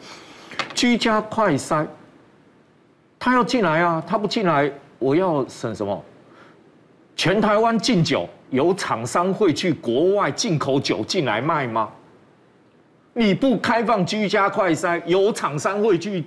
[0.75, 1.87] 居家快筛，
[3.17, 6.03] 他要进来啊，他不进来，我要审什么？
[7.15, 8.27] 全台湾禁酒。
[8.51, 11.89] 有厂商会去国外进口酒进来卖吗？
[13.13, 16.21] 你不开放居家快筛，有厂商会去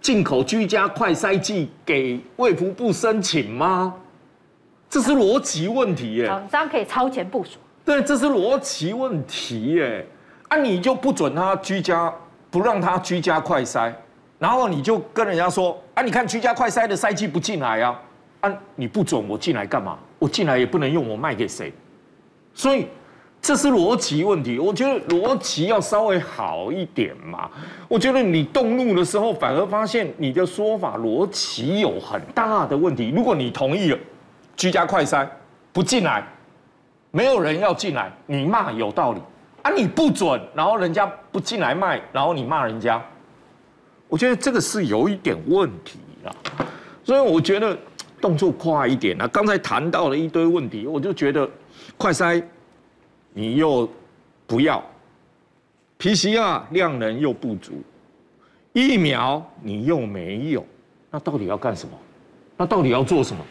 [0.00, 3.94] 进口居家快筛剂给卫福部申请吗？
[4.88, 6.26] 这是逻辑问题耶。
[6.26, 7.58] 厂商可以超前部署。
[7.84, 10.06] 对，这是逻辑问题耶。
[10.48, 12.10] 啊，你就不准他居家
[12.50, 13.92] 不让他居家快筛，
[14.38, 18.00] 然后你就跟人家说啊，你看居家快筛的筛剂不进来啊，
[18.42, 19.98] 啊，你不准我进来干嘛？
[20.18, 21.72] 我进来也不能用，我卖给谁？
[22.54, 22.86] 所以
[23.40, 24.58] 这是逻辑问题。
[24.58, 27.50] 我觉得逻辑要稍微好一点嘛。
[27.88, 33.12] 我觉得你动怒的时候，反而发现你的说法逻辑有很大的问题。
[33.16, 33.98] 如果你同意了
[34.56, 35.26] 居家快筛
[35.72, 36.22] 不进来，
[37.10, 39.20] 没有人要进来，你骂有道理。
[39.62, 39.70] 啊！
[39.70, 43.00] 你不准，然后人家不进来卖，然后你骂人家，
[44.08, 46.34] 我觉得这个是有一点问题啦。
[47.04, 47.78] 所以我觉得
[48.22, 49.28] 动作快一点啊。
[49.28, 51.46] 刚才谈到了一堆问题，我就觉得
[51.98, 52.42] 快筛
[53.34, 53.86] 你又
[54.46, 54.82] 不要
[55.98, 57.72] ，PCR 量能又不足，
[58.72, 60.64] 疫苗你又没有，
[61.10, 61.98] 那到底要干什么？
[62.56, 63.44] 那到底要做什么？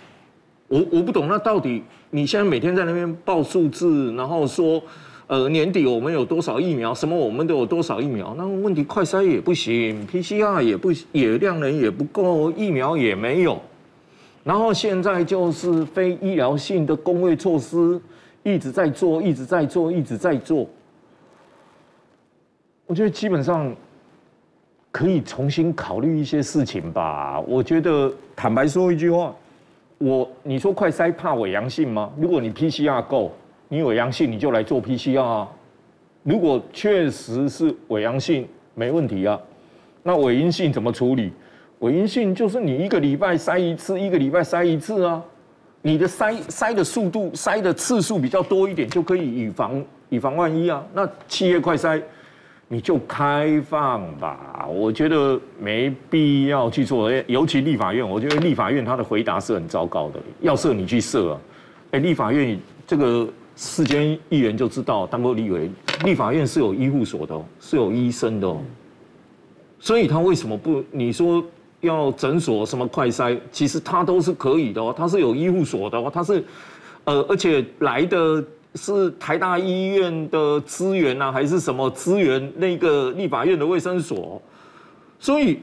[0.69, 1.27] 我我不懂。
[1.27, 4.81] 那到底你现在每天在那边报数字，然后说。
[5.27, 6.93] 呃，年底我们有多少疫苗？
[6.93, 8.35] 什么我们都有多少疫苗？
[8.37, 13.61] 那问题快筛也不行，PCR 也不也量能也不够，疫苗也没有。
[14.43, 17.99] 然后现在就是非医疗性的公卫措施
[18.43, 20.67] 一直在做，一直在做，一直在做。
[22.87, 23.73] 我觉得基本上
[24.91, 27.39] 可以重新考虑一些事情吧。
[27.41, 29.33] 我觉得坦白说一句话，
[29.99, 32.11] 我你说快筛怕伪阳性吗？
[32.17, 33.31] 如果你 PCR 够。
[33.73, 35.49] 你伪阳性，你就来做 PCR 啊。
[36.23, 39.39] 如果确实是伪阳性，没问题啊。
[40.03, 41.31] 那伪阴性怎么处理？
[41.81, 45.21] 伪阴性就是你一个礼拜筛一次，一个礼拜筛一次啊。
[45.83, 50.83] 你的筛筛的速度、筛的次数比较多一点，就可以以防以防万一啊。
[50.93, 52.01] 那企业快筛
[52.67, 57.11] 你就开放吧，我觉得没必要去做。
[57.27, 60.19] 尤其立法院，我觉得立法院他的回答是很糟糕的。
[60.39, 61.39] 要设你去设啊，
[61.91, 63.27] 哎，立法院这个。
[63.53, 65.69] 世间议员就知道，当过立委，
[66.05, 68.57] 立法院是有医护所的，是有医生的，
[69.77, 70.83] 所以他为什么不？
[70.89, 71.43] 你说
[71.81, 76.43] 要诊所什么快筛，其实他都是可以的哦，他是有医护所的哦，他是，
[77.03, 78.43] 呃，而且来的
[78.75, 82.51] 是台大医院的资源啊，还是什么资源？
[82.55, 84.41] 那个立法院的卫生所，
[85.19, 85.59] 所以。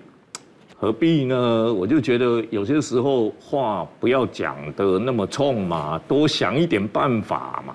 [0.80, 1.74] 何必呢？
[1.74, 7.74] 我就觉得有些时候话不要讲得那么冲嘛，多想一点办法嘛。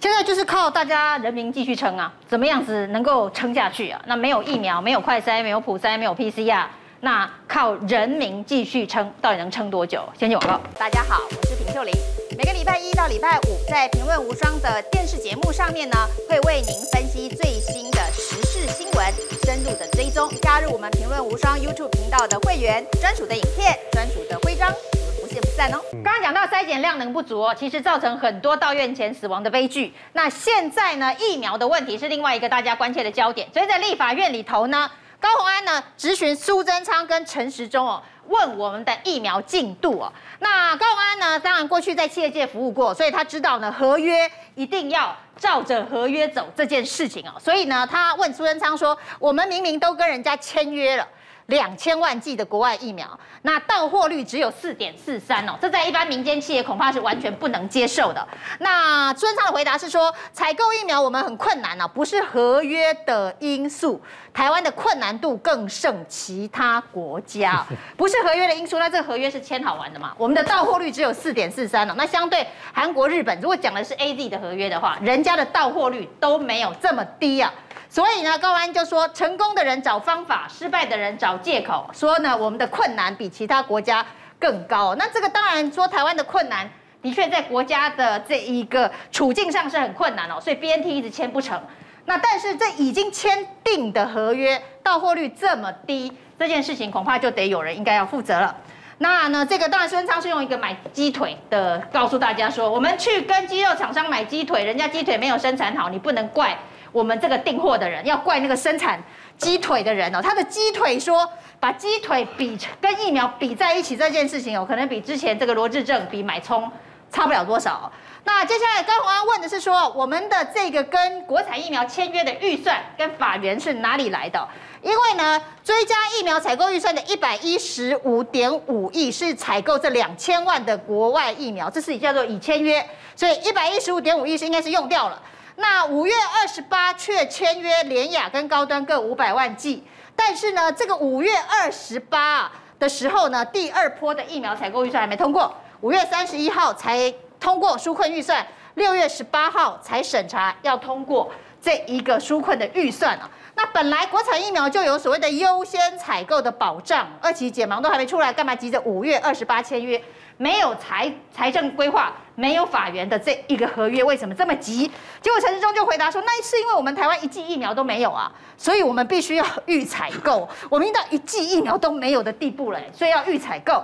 [0.00, 4.00] 现在就是靠大家人民继续撑啊，怎么样子能够撑下去啊？
[4.06, 6.64] 那没有疫苗，没有快筛，没有普筛，没有 PCR，
[7.04, 10.08] 那靠人民继续撑，到底能撑多久？
[10.16, 10.60] 先进广告。
[10.78, 11.92] 大家好，我是平秀玲。
[12.38, 15.96] 每个礼拜一到礼拜五，在《评论无双》的电视节目上面呢，
[16.28, 19.12] 会为您分析最新的时事新闻，
[19.44, 20.30] 深入的追踪。
[20.42, 25.82] 加入我们《评论无双》YouTube 频道的会员，专属的影片，专属的徽章，我们不见不散哦。
[26.04, 29.92] 刚刚讲到筛检量能不足哦，其实造成很多到院前死亡的悲剧。
[30.12, 33.48] 那现在呢，疫苗的问题是另外一个大家关切的焦点。
[33.52, 34.88] 所以在立法院里头呢，
[35.22, 38.02] 高虹安呢质询苏贞昌跟陈时中哦。
[38.28, 41.40] 问我们的疫苗进度哦，那高虹安呢？
[41.40, 47.32] 当然过去在企业界服务过，所以他知道呢，合约一定要照着合约走这件事情哦。
[47.38, 51.06] 所以呢，他问苏贞昌说：“我们明明都跟人家签约了。”
[51.46, 58.26] 两千万剂的国外疫苗，那到货率只有四点四三哦，这在一般民间企业恐怕是完全不能接受的。
[58.60, 64.00] 那苏贞昌的回答是说，采购疫苗我们很困难哦，不是合约的因素，
[64.34, 67.64] 台湾的困难度更胜其他国家，
[67.96, 68.78] 不是合约的因素。
[68.78, 70.14] 那这个合约是签好玩的嘛？
[70.16, 77.52] 我们的到货率只有四点四三了，那相对韩国、日本，如果讲的是 AZ 的合约的话，人家的到货率都没有这么低啊。
[77.90, 84.04] 所以呢，高安就说，成功的人找方法，失败的人找借口，说呢，我们的困难比其他国家
[84.38, 84.94] 更高。
[84.94, 86.66] 那这个当然说，台湾的困难
[87.02, 91.62] 的确在国家的这一个处境上是很困难哦，所以 BNT 一直签不成。
[92.04, 98.54] 那但是这已经签订的合约到货率这么低，这件事情恐怕就得有人应该要负责了。
[98.98, 106.56] 那呢，这个当然孙昌是用一个买鸡腿的告诉大家说，我们去跟鸡肉厂商买鸡腿，人家鸡腿没有生产好，你不能怪。
[106.92, 109.02] 我们这个订货的人要怪那个生产
[109.38, 116.70] 鸡腿的人哦，他的鸡腿说把鸡腿比跟疫苗比在一起这件事情哦，可能比之前这个罗志正比买葱
[117.12, 117.92] 差不了多少。
[118.24, 124.48] 那接下来高虹安问的是说，我们的这个跟国产疫苗签约的预算跟法源是哪里来的？
[124.80, 132.84] 因为呢，追加疫苗采购预算的一百一十五点五亿是采购这两千万的国外疫苗，这是叫做已签约，
[133.16, 135.20] 所以一百一十五点五亿是应该是用掉了。
[135.56, 139.84] 那五月二十八却签约联雅跟高端各五百万剂，
[140.16, 151.28] 但是呢，这个五月二十八的时候呢，第二波的疫苗采购预算还没通过，五月三十一号才通过纾困预算，六月十八号才审查要通过
[151.60, 153.28] 这一个纾困的预算啊。
[153.56, 160.00] 那本来国产疫苗就有所谓的优先采购的保障，二期解盲都还没出来，干嘛急着五月二十八签约？
[160.36, 164.88] 没有财财政规划，没有法源的这一个合约，为什么这么急？
[165.20, 170.48] 结果陈时中就回答说，那是因为我们台湾一剂疫苗都没有啊，所以我们必须要预采购。
[170.70, 173.82] 我们到一剂疫苗都没有的地步了，所以要预采购。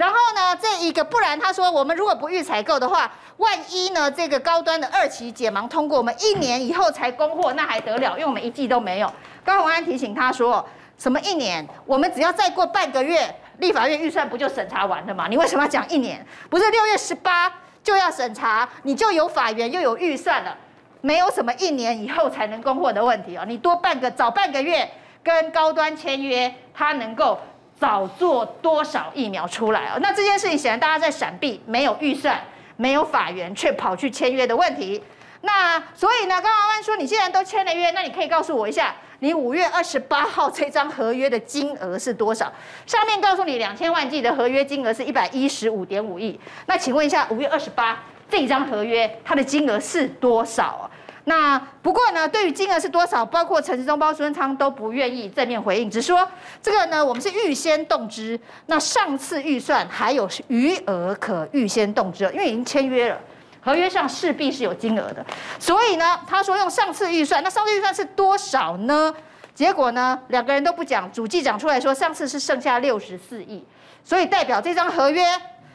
[0.00, 8.12] 然后呢，这一个不然他说，我们如果不预采购的话，万一呢这个高端的二期解盲通过，我们一年以后才供货，那还得了？
[8.12, 9.12] 因为我们一季都没有。
[9.44, 11.68] 高虹安提醒他说，什么一年？
[11.84, 15.26] 我们只要再过半个月，立法院预算不就审查完了吗？
[15.28, 16.26] 你为什么要讲一年？
[16.48, 17.52] 不是六月十八
[17.84, 20.56] 就要审查，你就有法源又有预算了，
[21.02, 23.44] 没有什么一年以后才能供货的问题哦。
[23.46, 24.90] 你多半个早半个月
[25.22, 27.38] 跟高端签约，他能够。
[27.80, 29.98] 早做多少疫苗出来哦？
[30.02, 32.38] 那这件事情显然大家在闪避，没有预算，
[32.76, 35.02] 没有法源，却跑去签约的问题。
[35.40, 42.52] 那所以呢，刚刚问说，你既然都签了约，那你可以告诉我一下，你五月二十八号这张合约的金额是多少？
[42.86, 46.38] 上面告诉你两千万剂的合约金额是一百一十五点五亿。
[46.66, 50.90] 那请问一下，五月二十八这张合约它的金额是多少？
[51.24, 56.26] 那不过呢，对于金额是多少，包括陈时中、包孙昌都不愿意正面回应，只说
[56.62, 58.38] 这个呢，我们是预先动支。
[58.66, 63.20] 那上次预算还有余额可预先动支，因为已经签约了，
[63.60, 65.24] 合约上势必是有金额的。
[65.58, 69.14] 所以呢，他说用上次预算，那上次预算是多少呢？
[69.54, 73.62] 结果呢，两个人都不讲，主计讲出来说上次是剩下六十四亿，
[74.02, 75.22] 所以代表这张合约。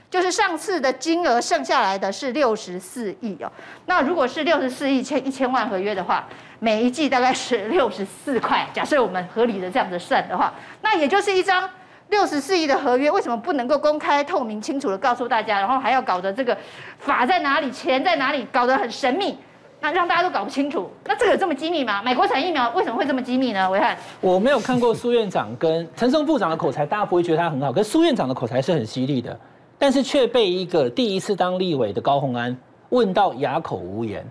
[0.10, 3.52] 就是上次的金额剩下来的是六十四亿哦，
[3.86, 6.26] 那如果是六十四亿签一千万合约的话，
[6.60, 8.66] 每一季大概是 六十四块。
[8.74, 11.70] 假设我们合理的这样子算的话，那也就是一张
[12.10, 16.58] 六十四亿的合约，为什么不能够公开透明清楚的告诉大家，然后还要搞得这个
[17.00, 19.38] 法在哪里，钱在哪里，搞得很神秘，
[19.82, 20.90] 那让大家都搞不清楚。
[21.04, 22.02] 那这个有这么机密吗？
[22.02, 23.70] 买国产疫苗为什么会这么机密呢？
[23.70, 29.38] 维汉，我没有看过苏院长跟陈松部长的口才，大家不会觉得他很好，可是苏院长的口才是很犀利的。
[29.78, 32.56] 但是却被一个第一次当立委的高虹安
[32.90, 34.26] 问到哑口无言。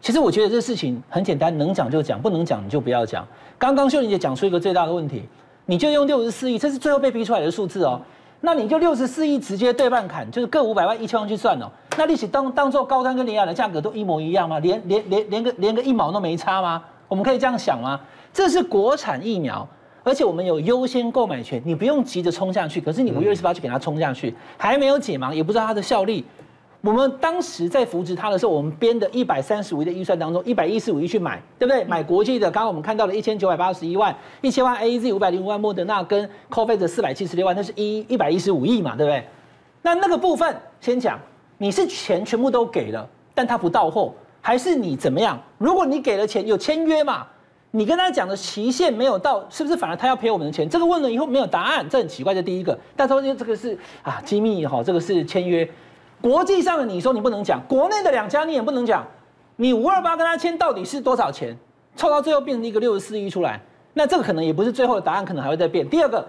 [0.00, 3.26] 其实我觉得这事情很简单，能讲就讲，不能讲你就不要讲。
[3.58, 5.22] 刚刚秀玲姐讲出一个最大的问题，
[5.66, 8.00] 你就用六十四亿，这是最后被逼出来的数字哦。
[8.42, 11.66] 那你就六十四亿直接对半砍，就是各五百万、一千万去算哦。
[11.96, 14.58] 那利息当当做高端跟联亚的价格都一模一样吗？
[14.58, 16.82] 连连连连个连个一毛都没差吗？
[17.08, 17.98] 我们可以这样想吗？
[18.32, 19.66] 这是国产疫苗。
[20.04, 22.80] 而且我们有优先购买权，你不用急着冲下去。
[22.80, 26.24] 可是你五月二十八去给它冲下去，还没有解盲，也不知道它的效力。
[26.82, 31.82] 我们当时在扶植它的时候，我们编的一百三十五亿的预算当中，一百一十五亿去买，对不对？
[31.84, 39.24] 买国际的，刚刚我们看到了一千九百八十一万，一千万 A Z，五百零五万莫德纳跟 COVAX 的四百七十六万，那是一一百一十五亿嘛，对不对？
[39.80, 41.18] 那那个部分先讲，
[41.56, 44.12] 你是钱全部都给了，但他不到货，
[44.42, 45.40] 还是你怎么样？
[45.56, 47.26] 如果你给了钱，有签约嘛？
[47.76, 50.68] 你跟他讲的期限没有到，是不是反而他要赔我们的钱？
[50.68, 52.32] 这个问了以后没有答案，这很奇怪。
[52.32, 55.68] 这第一个，但他说这个是啊机密哈，这个是签约。
[56.20, 59.04] 国际上的你说你不能讲，国内的两家你也不能讲。
[59.56, 61.58] 你五二八跟他签到底是多少钱？
[61.96, 63.60] 凑到最后变成一个六十四亿出来，
[63.94, 65.88] 那这个可能也不是最后的答案，可能还会再变。
[65.88, 66.24] 第二个。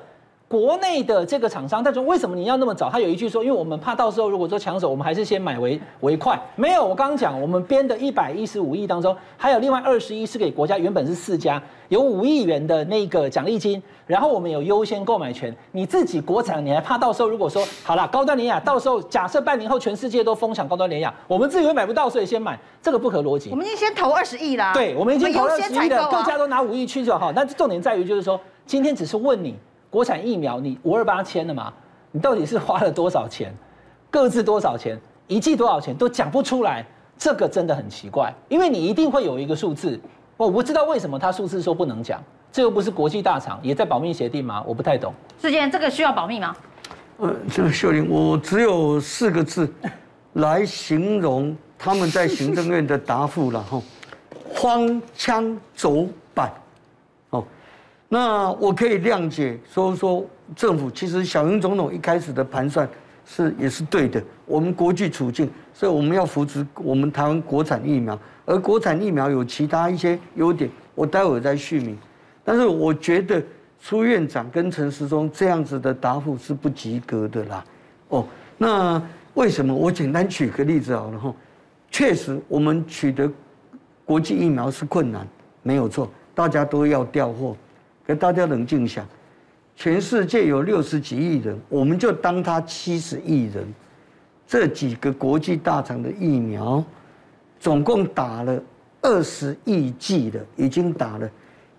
[0.47, 2.88] 国内的这个厂商，他说为什么你要那么早？
[2.88, 6.39] 他有一句说，因为我们怕到时候如果说抢手，我们还是先买为为快。
[6.55, 15.53] 没有，我刚刚讲，我们编的一百一十五亿当中，还有另外二十亿是给国家，原本是四家，有五亿元的那个奖励金，然后我们有优先购买权。
[15.71, 23.49] 你自己国产，你还怕到时候如果说好了，高端联雅到时候假设半年后全世界都疯抢高端联雅，我们自己会买不到，所以先买，这个不合逻辑。
[23.49, 24.71] 我们已经先投二十亿啦。
[24.75, 27.31] 对，我们已经投二十亿了，各家都拿五亿去就好。
[27.31, 29.55] 那重点在于就是说，今天只是问你。
[29.95, 31.71] 国产疫苗，你五二八签了吗？
[32.12, 33.55] 你到底是花了多少钱？
[34.12, 34.99] 各自多少钱？
[35.25, 36.86] 一剂多少钱都讲不出来，
[37.17, 38.29] 这个真的很奇怪。
[38.49, 39.97] 因为你一定会有一个数字，
[40.36, 44.62] 我不知道为什么他数字说不能讲，这又不是国际大厂，也在保密协定吗？
[44.67, 45.13] 我不太懂。
[45.41, 46.53] 世坚，这个需要保密吗？
[47.19, 49.73] 呃，这个秀玲，我只有四个字
[50.34, 53.81] 来形容他们在行政院的答复了哈，
[54.54, 56.52] 荒腔走板。
[58.15, 62.87] 那我可以谅解，所以说政府其实小英总统一开始的盘算
[63.25, 64.23] 是也是对的。
[64.45, 71.97] 我们国际处境，所以我们要扶持我们台湾国产疫苗，而国产疫苗有其他一些优点，我待会再续明。
[72.41, 73.43] 但是我觉得
[73.81, 77.65] 苏院长跟陈时中这样子的答复是不及格的啦。
[78.07, 78.25] 哦，
[78.57, 79.01] 那
[79.33, 79.75] 为什么？
[79.75, 81.35] 我简单举个例子好了哈。
[81.91, 83.29] 确实，我们取得
[84.05, 85.27] 国际疫苗是困难，
[85.63, 87.57] 没有错，大家都要调货。
[88.06, 89.06] 给大家冷静想，
[89.75, 93.65] 全世界有六十几亿人，我们就当他七十亿人，
[94.47, 96.83] 这几个国际大厂的疫苗，
[97.60, 98.62] 总共打了
[99.01, 101.29] 二十亿剂的，已经打了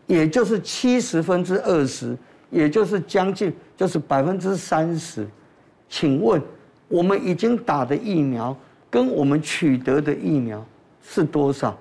[0.06, 2.16] 也就是七十分之二十，
[2.50, 5.26] 也就是将近就是百分之三十。
[5.88, 6.42] 请问，
[6.88, 8.56] 我们已经打的疫苗
[8.90, 10.64] 跟我们取得的疫苗
[11.00, 11.76] 是多少？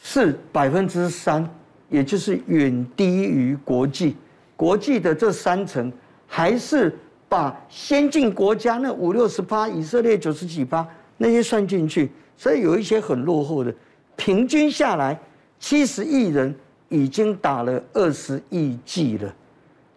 [0.00, 1.48] 是百分之三，
[1.88, 4.16] 也就是远低于国际。
[4.56, 5.92] 国际的这三成，
[6.26, 6.96] 还是
[7.28, 10.86] 把先进国家那五六十趴，以色列九十几趴
[11.16, 13.74] 那些算进去，所以有一些很落后的。
[14.16, 15.18] 平均下来，
[15.58, 16.54] 七十亿人。
[16.90, 19.34] 已经打了二十亿剂了，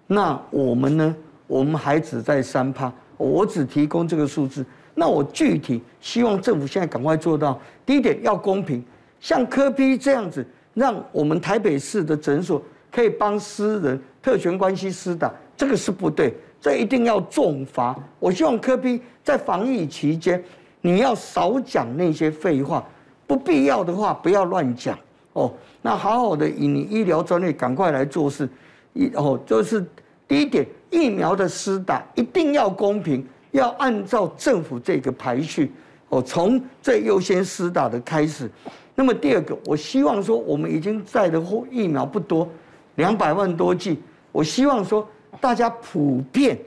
[0.08, 1.16] 那我们呢？
[1.48, 4.66] 我们还只在三趴，我只提供这个数字。
[4.94, 8.84] 那我具体希望政府现在赶快做到，第一点要公平，
[9.22, 12.62] 像柯 P 这样子，让我们台北市的诊所
[12.92, 17.98] 可以帮私人特权关系施打，这个是不对，这一定要重罚。
[18.20, 20.42] 我希望柯比在防疫期间，
[20.82, 22.86] 你要少讲那些废话，
[23.28, 24.98] 不必要的话不要乱讲
[25.34, 25.52] 哦。
[25.82, 28.48] 那好好的以你医疗专业赶快来做事，
[28.94, 29.86] 一哦就是
[30.28, 35.72] 第一点，疫苗的施打一定要公平，要按照政府这个排序
[36.10, 38.50] 哦，从最优先施打的开始。
[38.96, 42.48] 那么第二个，我希望说我们已经在的疫苗不多，
[42.96, 44.00] 两百万多剂，
[44.32, 45.08] 我希望说
[45.40, 46.58] 大家普遍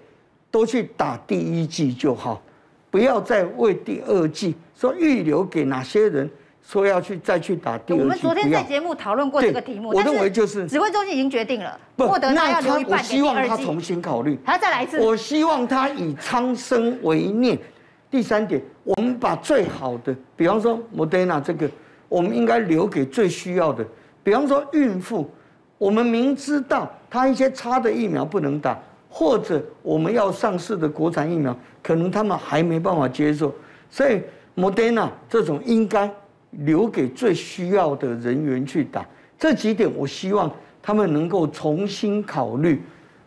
[0.51, 2.43] 都去打第一剂就好，
[2.91, 6.31] 不要再为第二剂说预留给哪些人。
[6.67, 13.21] 说要去再去打第二剂，我们昨天在节目讨论过这个题目，我认为就是指挥中心已经决定了，莫德纳要留一半给第二剂。
[13.21, 14.99] 我希望他重新考虑，还要再来一次。
[14.99, 17.59] 我希望他以苍生为念。
[18.11, 21.69] 第三点，我们把最好的，比方说莫德纳这个，
[22.15, 23.85] 我们应该留给最需要的。
[24.23, 25.29] 比方说孕妇，
[25.79, 33.53] 我们明知道她一些差的疫苗不能打，或者我们要上市的国产疫苗，可能他们还没办法接受，
[33.91, 34.21] 所以
[34.55, 36.09] Modena 这种应该。
[36.59, 39.05] 留给最需要的人员去打，
[39.37, 40.49] 这几点我希望
[40.81, 42.81] 他们能够重新考虑，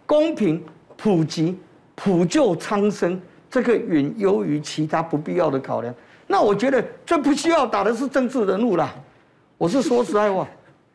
[0.05, 0.63] 公平、
[0.95, 1.59] 普及、
[1.93, 3.19] 普救苍生，
[3.49, 5.93] 这个远优于其他不必要的考量。
[6.27, 8.93] 那我觉得最不需要打的是政治人物啦。
[9.57, 10.47] 我是说实在话，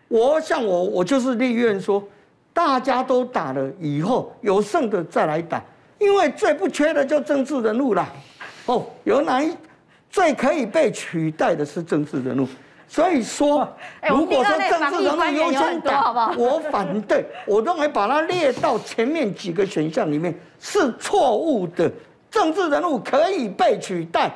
[0.09, 2.03] 我像我，我就是立愿说，
[2.53, 5.61] 大家都打了以后有剩的再来打，
[5.99, 8.09] 因为最不缺的就政治人物啦。
[8.67, 9.53] 哦，有哪一？
[10.11, 12.47] 最可以被取代的是政治人物，
[12.87, 13.67] 所以说，
[14.11, 21.91] 如果说政治人物优先打，我反对，我认为把它列到前面几个选项里面是错误的，
[22.31, 24.31] 政治人物可以被取代。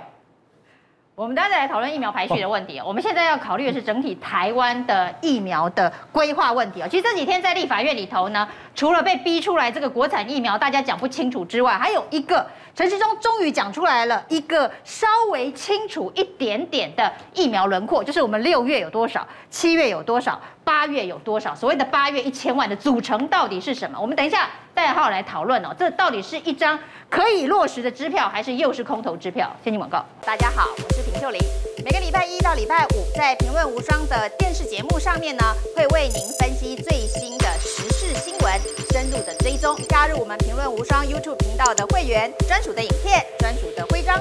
[1.17, 2.79] 我们待会来讨论疫苗排序的问题。
[2.85, 6.87] 我们现在要考虑的是整体台湾的疫苗的规划问题啊。
[6.87, 8.47] 其实这几天在立法院里头呢，
[8.77, 21.55] 除了被逼出来这个国产疫苗大家讲不清楚之外，还有一个陈时中终于讲出来了一个稍微清楚一点点的疫苗轮廓，就是我们六月有多少，七月有多少，八月有多少。
[21.55, 23.99] 所谓的八月一千万的组成到底是什么？
[23.99, 25.75] 我们等一下再好好来讨论哦。
[25.79, 29.51] 这到底是一张可以落实的支票，还是又是空头支票？
[29.65, 30.05] 先进广告。
[30.23, 31.41] 大家好，我是平秀玲。
[31.83, 35.43] 每个礼拜一到礼拜五，在《评论无双》的电视节目上面呢，
[35.75, 38.53] 会为您分析最新的时事新闻，
[38.91, 39.77] 深入的追踪。
[39.89, 44.21] 加入我们《评论无双》YouTube 频道的会员，专属的影片，专属的徽章。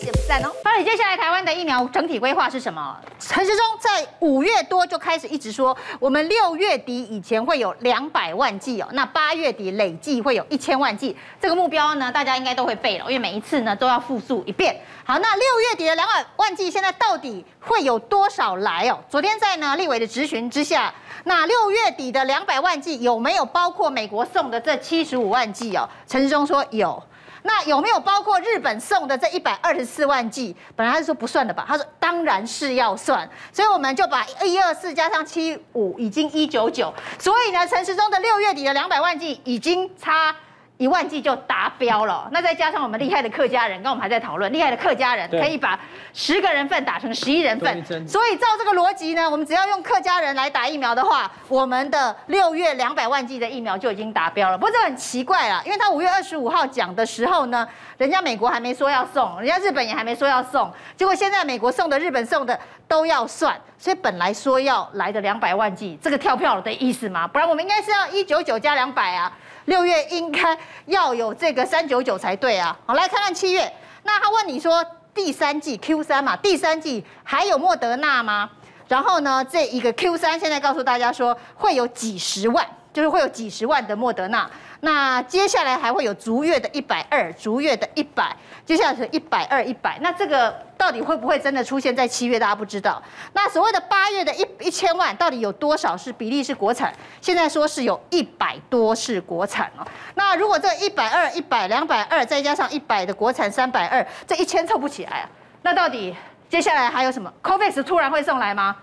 [0.00, 0.50] 不见不散哦。
[0.64, 2.96] 到底接下来台湾的疫苗整体规划是什么？
[3.18, 11.14] 陈时中在五月多就开始一直说，我们六月底以前会有两百万剂哦，那八月底累计会有一千万剂。
[11.38, 14.74] 这个目标呢，大家应该都会背了，因为每一次呢都要复述一遍。
[15.04, 18.98] 好，那六月底的两百万剂，现在到底会有多少来哦？
[19.10, 20.94] 昨天在呢立委的质询之下，
[21.24, 25.86] 那六月底的两百万剂有没有包括美国送的这七十五万剂哦？
[26.06, 27.02] 陈时中说有。
[27.42, 30.54] 那有没有包括日本送的这一百二十四万剂？
[30.76, 31.64] 本来他是说不算的吧？
[31.66, 36.92] 他说当然是要算，所以我们就把一二四加上七五，已经一九九。
[37.18, 40.34] 所以呢，陈时中的六月底的两百万剂已经差。
[40.80, 45.78] 一万剂就达标了，那再加上我们厉害的客家人，刚刚我们还在讨论，厉害的客家人可以把
[46.14, 54.56] 十个人份打成十一人份，所以照这个逻辑呢，我们只要用客家人来打疫苗的话，我们的六月两百万剂的疫苗就已经达标了。
[54.56, 57.68] 不过这很奇怪啊，因为他五月二十五号讲的时候呢，
[57.98, 62.58] 人家美国还没说要送，人家日本也还没说要送，结果现在美国送的、日本送的
[62.88, 69.30] 都要算，所以本来说要来的两百万剂，这个跳票的意思嘛，不然我们应该是要一九九加两百啊。
[69.66, 72.76] 六月应该要有这个三九九才对啊！
[72.86, 73.72] 好，来看看七月。
[74.02, 74.84] 那他问你说
[75.14, 78.50] 第三季 Q 三嘛，第三季还有莫德纳吗？
[78.88, 84.50] 然后呢，这一个 Q 三现在告诉大家说会有几十万，就是会有几十万的莫德纳。
[84.80, 89.98] 那接下来还会有逐月的一百二，逐月的一百，接下来是一百二、一百。
[90.00, 92.38] 那这个到底会不会真的出现在七月？
[92.38, 93.02] 大家不知道。
[93.34, 96.90] 那所谓的八月的一一千万，到底有多少是比例是国产？
[97.20, 99.86] 现在说是有一百多是国产哦。
[100.14, 105.28] 那如果这一百二、一百、两百二，再加上一百的国产三百二，这一千凑不起来啊。
[105.60, 106.16] 那到底
[106.48, 108.74] 接下来还有什么？COVAX 突然会送来吗？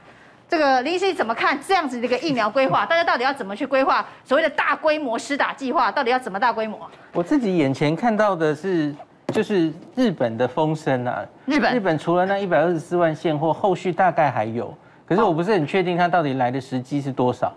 [0.50, 2.86] 这个林医师怎么看这样子的一个疫苗规划？
[2.86, 5.91] 大家到底要怎么去规划所谓的大规模施打计划？
[5.91, 6.80] 到底要怎么大规模？
[7.12, 8.95] 我自己眼前看到的是，
[9.34, 11.26] 就是日本的风声啊。
[11.45, 14.74] 日本日本除了那一百二十四万现货，后续大概还有，
[15.06, 17.54] 可是我不是很确定它到底来的时机是多少。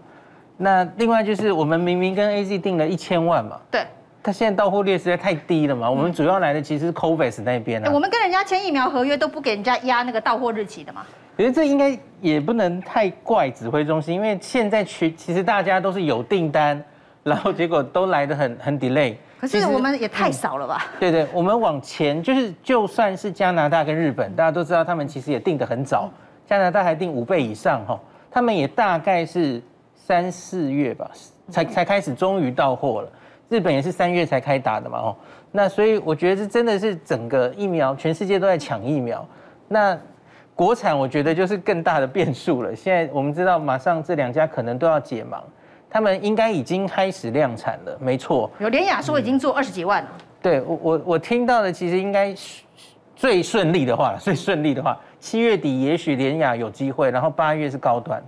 [0.57, 3.87] 那另外就是我们明明跟 AZ 定了一千万嘛，对，
[4.23, 5.91] 它现在到货率实在太低了嘛。
[5.91, 7.91] 我们主要来的其实是 COVAX 那边啊。
[7.93, 11.07] 我们跟人家签疫苗合约都不给人家压那个到货日期的嘛。
[11.37, 16.83] 可是这应该也不能太怪指挥中心，因为现在全其实大家都是有订单，
[17.23, 19.15] 然后结果都来的很很 delay。
[19.41, 20.85] 可是我们也太少了吧？
[20.99, 26.11] 对对，我们往前就是就算是加拿大跟日本，大家都知道他们其实也订得很早，
[26.47, 27.99] 加拿大还订五倍以上哈，
[28.31, 29.63] 他们也大概是
[29.95, 31.11] 三四月吧，
[31.49, 33.09] 才才开始终于到货了。
[33.51, 35.17] 日本也是三月才开打的嘛哦，
[35.53, 39.29] 那所以我觉得这真的是整个疫苗全世界都在抢疫苗，
[39.69, 39.99] 那。
[40.53, 42.77] 国产我觉得就是更大的变数了。
[42.77, 45.41] 现在我们知道，马上这两家可能都要解盲，
[45.89, 48.51] 他们应该已经开始量产了，没错。
[48.59, 50.11] 有联雅说已经做二十几万了。
[50.19, 52.35] 嗯、对我我我听到的其实应该
[53.17, 58.23] 最顺利的话，最顺利的话，七月底也许联雅有机会，然后八月是高端。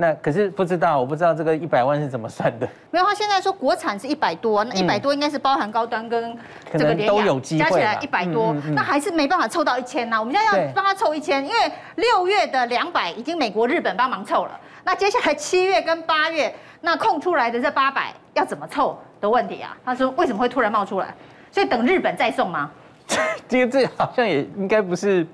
[0.00, 2.68] 那可是不知道，我不知道这个一百万是怎么算的。
[2.92, 6.38] 没有，他现在说国产是一百多，那一百多应该是包含高端跟
[6.72, 10.20] 这个都有机会，加起来一百多，那还是没办法凑到一千呐。
[10.20, 19.76] 我们现在要帮他凑一千，因为六月的两百已经美国、日本帮忙凑了，那接下来七月跟八月那空出来的这八百要怎么凑的问题啊？
[19.84, 21.12] 他说为什么会突然冒出来？
[21.50, 22.70] 所以等日本再送吗？
[23.48, 25.26] 这个这好像也应该不是。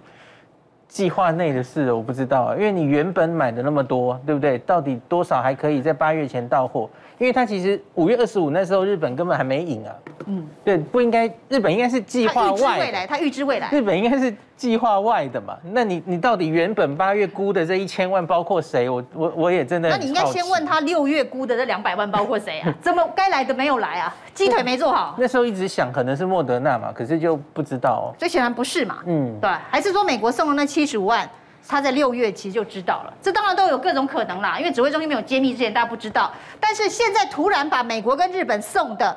[0.88, 4.58] 计划内的事我不知道啊，因为你原本买的那么多，对不对？
[4.58, 6.88] 到底多少还可以在八月前到货？
[7.18, 9.94] 因为它其实五月二十五那时候日本根本还没赢啊。
[10.26, 12.78] 嗯，对，不应该，日本应该是计划外。
[12.78, 13.70] 未来，它预知未来。
[13.70, 15.56] 日本应该是计划外的嘛？
[15.72, 18.88] 那你你到底原本八月估的这一千万包括谁？
[18.88, 19.88] 我我我也真的。
[19.90, 22.72] 那你应该先问他六月估的这两百万包括谁啊？
[22.80, 24.14] 怎么该来的没有来啊？
[24.32, 25.14] 鸡腿没做好。
[25.18, 28.14] 那时候一直想可能是莫德纳嘛，可是就不知道哦。
[28.18, 28.98] 所以显然不是嘛。
[29.06, 31.28] 嗯，对，还是说美国送的那七十五万？
[31.66, 36.30] 他在六月其实就知道了，这当然都有各种可能啦，因为指挥中心没有揭秘之前，大家不知道。
[36.60, 39.16] 但是现在突然把美国跟日本送的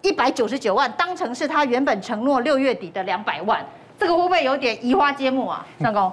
[0.00, 3.62] 一百九十九万当成是他原本承诺六月底的两百万，
[3.98, 5.66] 这个会不会有点移花接木啊？
[5.80, 6.10] 上公，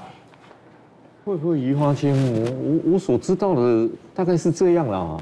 [1.26, 2.46] 会不会移花接木？
[2.86, 5.18] 我我所知道的大概是这样啦，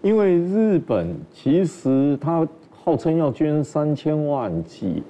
[0.00, 5.02] 因为日本其实它号称要捐三千万剂。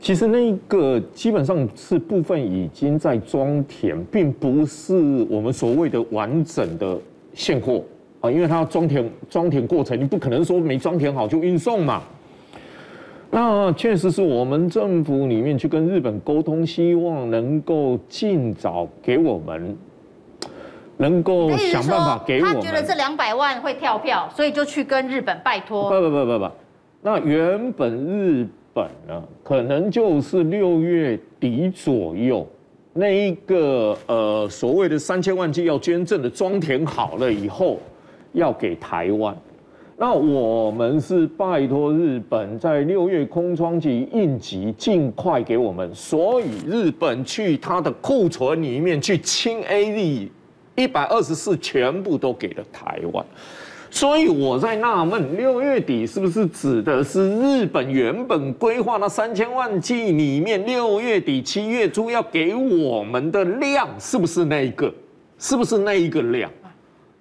[0.00, 4.94] 其实那个基本上是部分已经在装填，并不是
[5.28, 6.96] 我们所谓的完整的
[7.34, 7.82] 现货
[8.20, 12.02] 啊，因为它要装填装填过程，你不可能说没装填好就运送嘛。
[13.30, 19.76] 那确实是我们政府里面去跟日本沟通，希望能够尽早给我们，
[20.96, 22.54] 能够想办法给我们。
[22.54, 25.90] 他觉得这两百万会跳票，所以就去跟日本拜托。
[25.90, 26.50] 不不不不不，
[27.02, 28.46] 那原本日。
[28.74, 32.46] 本呢，可能就是六月底左右，
[32.92, 37.80] 那一个呃所谓的三千万剂要捐赠的装填好了以后，
[38.34, 39.36] 要给台湾。
[40.00, 45.92] 那我们是拜托日本在六月空窗期应急，尽快给我们。
[45.92, 50.30] 所以日本去他的库存里面去清 A D
[50.76, 53.26] 一百二十四全部都给了台湾。
[53.90, 64.94] 所以我在纳闷，六月底是不是指的是日本原本规划那三千万剂里面，六月底七月初要给我们的量，是不是那一个？
[65.38, 66.48] 是不是那一个量？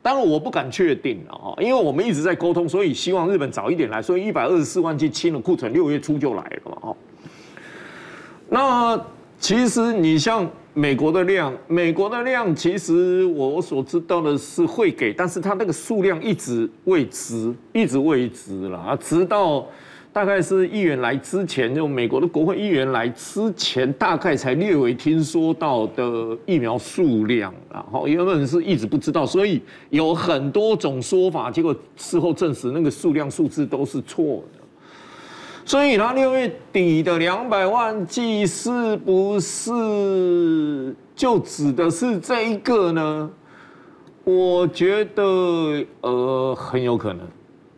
[0.08, 4.02] 当然我不敢确定啊，因为我们一直在沟通，所以希望日本早一点来。
[4.02, 6.78] 所以一百二十四万剂清了库存，六月初就来了嘛。
[6.80, 6.98] 哦，
[8.48, 9.06] 那
[9.38, 10.50] 其实你像。
[10.74, 18.96] 美国的量，美国的量，其实我所知道的是会给，但是它那个数量一直未知，一直未知了啊！
[18.96, 19.66] 直到
[20.18, 29.62] 大概是议员来之前，就美国的国会议员来之前，大概才略微听说到的疫苗数量，然后原本是一直不知道，所以
[29.92, 34.60] 有很多种说法，结果事后证实那个数量数字都是错的。
[35.64, 43.30] 所以他六月底的两百万剂是不是就指的是这一个呢？
[44.24, 47.20] 我觉得呃很有可能，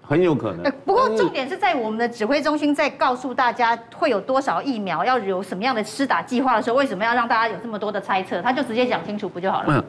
[0.09, 0.63] 很有可能。
[0.83, 8.41] 不过过重点是在我们的指挥中心在告诉大家会有多少疫苗，要有什么样的施打计划的时候，为什么要让大家有这么多的猜测？
[8.41, 9.67] 他就直接讲清楚不就好了？
[9.69, 9.83] 嗯，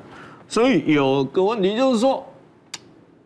[0.46, 2.22] 所以有个问题就是说，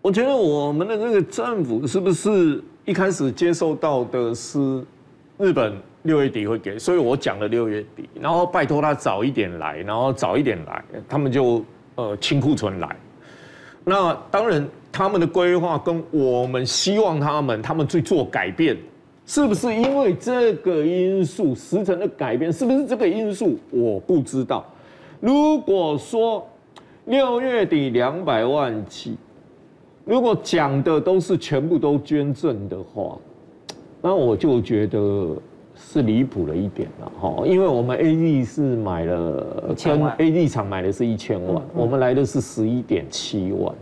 [0.01, 4.85] 我觉得我们的这个政府是不是一开始接受到的是
[5.37, 11.65] 日本六月底会给，所以我讲了六月底，然后拜托他早一点来，然后早一点来，他们就
[11.97, 12.97] 呃清库存来。
[13.85, 18.77] 那当然，他们的规划跟我们希望他们，他们去做改变，
[19.27, 22.53] 是不是因为这个因素时辰的改变？
[22.53, 23.59] 是不是这个因素？
[23.73, 24.65] 我不知道。
[25.19, 26.47] 如果说
[27.07, 29.17] 六月底两百万起，
[30.05, 33.19] 如果讲的都是全部都捐赠的话，
[34.01, 35.37] 那我就觉得。
[35.77, 43.75] 是离谱了一点了哈，因为我们 AZ 是买了，跟 A D 厂买的是一千万，我们来的是十一点七万。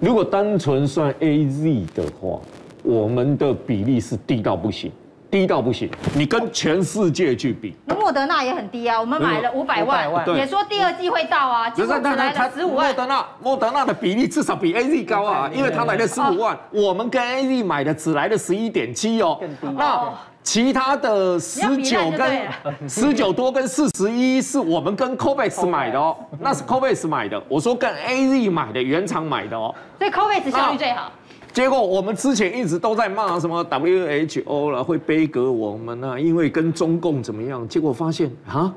[0.00, 2.38] 如果单纯算 AZ 的话，
[2.82, 4.92] 我们的比例是低到不行，
[5.30, 5.88] 低到不行。
[6.14, 12.86] 你跟全世界去比，那莫德纳也很低啊，我们买了五百万，也说第二季会到啊，结果只来了十五万。
[12.86, 19.76] 莫德纳，莫德纳的比例至少比 AZ 高啊，因为他来了十五万，我们跟 AZ 买的只来了十一点七哦，更低。
[19.78, 20.12] 那
[20.44, 22.46] 其他的十九跟
[22.86, 27.42] 十九多跟四十一是我们跟 COVAX 买的哦，那是 COVAX 买的。
[27.48, 31.10] 我说跟 AZ 买的原厂买的哦，所以 COVAX 效率最好。
[31.50, 37.66] 结果我们之前一直都在骂什么 WHO 了，会杯葛我们呢，因为跟中共怎么样？
[37.66, 38.72] 结果发现啊，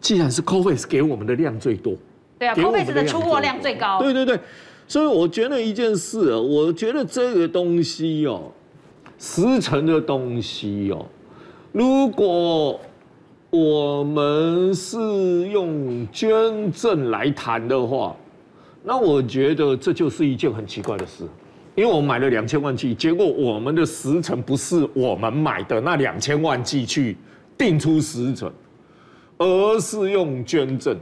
[0.00, 1.94] 既然是 COVAX 给我们的量最多，
[2.38, 3.98] 对啊，COVAX 的出货量最高。
[4.00, 4.38] 对对对，
[4.86, 8.52] 所以我觉得一件事啊，我觉得这个东西哦。
[9.18, 11.06] 时程的东西哦，
[11.72, 12.78] 如果
[13.50, 14.98] 我们是
[15.48, 18.14] 用捐赠来谈的话，
[18.82, 21.24] 那我觉得这就是一件很奇怪的事，
[21.74, 27.16] 因为我买了两千万剂，结果我们的时程不是我们买的那两千万剂去
[27.56, 28.52] 定出时程，
[29.38, 30.96] 而是用捐赠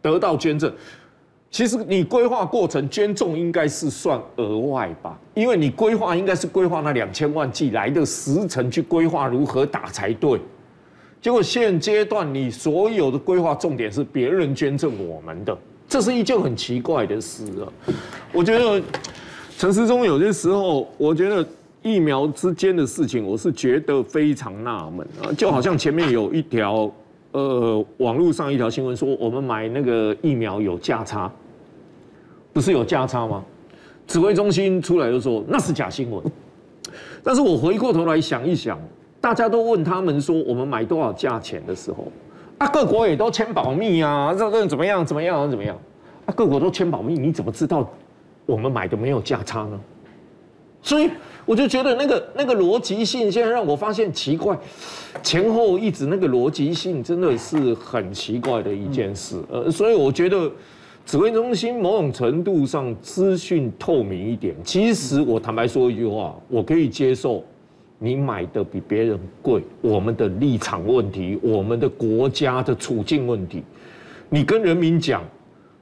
[0.00, 0.72] 得到捐赠。
[1.50, 10.40] 其实你规划过程捐赠应该是算额外吧，因为你规划应该是规划那两千万剂来的时程去规划如何打才对。
[11.20, 17.92] 结果现阶段你所有的规划重点是别人捐赠我们的，这是一件很奇怪的事啊。
[18.32, 18.80] 我觉得
[19.58, 21.44] 陈时中有些时候，我觉得
[21.82, 26.88] 疫苗之间的事情，我是觉得非常纳闷啊，就好像前面有一条。
[27.32, 31.30] 呃，网络上一条新闻说，我们买那个疫苗有价差，
[32.52, 33.44] 不是有价差吗？
[34.06, 36.20] 指挥中心出来就说那是假新闻。
[37.22, 38.76] 但是我回过头来想一想，
[39.20, 42.08] 大家都问他们说我们买多少价钱的时候，
[42.58, 45.78] 啊，各国也都签保密啊，这这怎么样怎么样怎么样？
[46.26, 47.88] 啊，各国都签保密，你怎么知道
[48.46, 49.80] 我们买的没有价差呢？
[50.82, 51.10] 所以
[51.50, 54.56] 我就觉得那个那个逻辑性，现在让我发现奇怪，
[55.20, 59.36] 前后一直那个逻辑性真的是很奇怪的一件事。
[59.50, 60.48] 呃，所以我觉得
[61.04, 64.54] 指挥中心某种程度上资讯透明一点。
[64.62, 67.42] 其实我坦白说一句话，我可以接受
[67.98, 73.64] 你买的比别人贵，我们的立场问题，我们的国家的处境问题，
[74.28, 75.24] 你跟人民讲。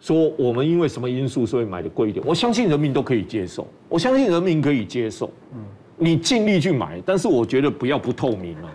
[0.00, 5.30] 说我们因为什么因素所以买的贵一点，我相信人民都可以接受，我相信人民可以接受。
[5.52, 5.60] 嗯，
[5.96, 8.70] 你尽力去买，但是我觉得不要不透明啊。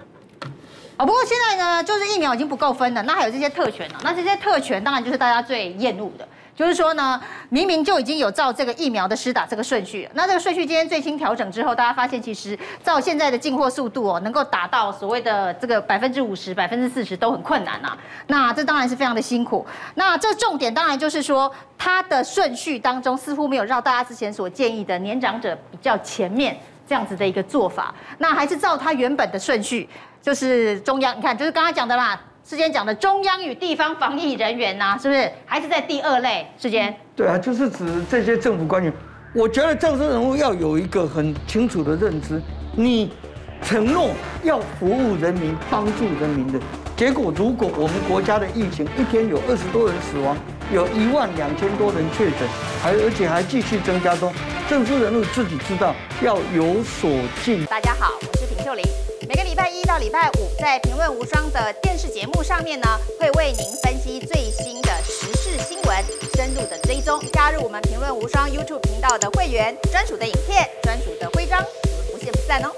[0.97, 3.95] 哦，不过现在呢，就是疫苗已经不够分了，那还有这些特权呢？
[4.03, 6.27] 那这些特权当然就是大家最厌恶的。
[6.55, 17.97] 就是说呢，明明就已经有照这个疫苗的施打这个顺序，那这个顺序今天最新调整之后，大家发现其实照现在的进货速度哦，能够达到所谓的这个百分之五十、百分之四十都很困难呐。
[18.27, 19.65] 那这当然是非常的辛苦。
[19.95, 26.55] 那这重点当然就是说，它的顺序当中似乎没有绕大家之前所建议的年长者比较前面
[26.87, 29.89] 这样子的一个做法，那还是照它原本的顺序，
[30.21, 32.21] 就是中央，你看，就是刚刚讲的啦。
[32.45, 36.45] 世坚讲的中央与地方防疫人员呐、啊，是不是还是在第二类？
[36.57, 38.91] 世坚，对啊，就是指这些政府官员。
[39.33, 42.41] 我觉得政治人物要有一个很清楚的认知，
[42.75, 43.13] 你
[43.61, 44.09] 承诺
[44.43, 46.59] 要服务人民、帮助人民的
[46.97, 50.37] 结果，如果我们国家的疫情一天有二十多人死亡，
[50.69, 52.39] 有一万两千多人确诊，
[52.81, 54.33] 还而且还继续增加中，
[54.69, 57.09] 政治人物自己知道要有所
[57.41, 57.65] 进。
[57.67, 58.83] 大家好，我是平秀琳。
[59.27, 66.03] 每个礼拜一到礼拜五，在《评论无双》的电视节目上面呢，会为您分析最新的时事新闻，
[66.35, 67.21] 深入的追踪。
[67.31, 72.71] 加入我们《评论无双》YouTube 频道的会员，专属的影片、专属的徽章，我们不见不散哦。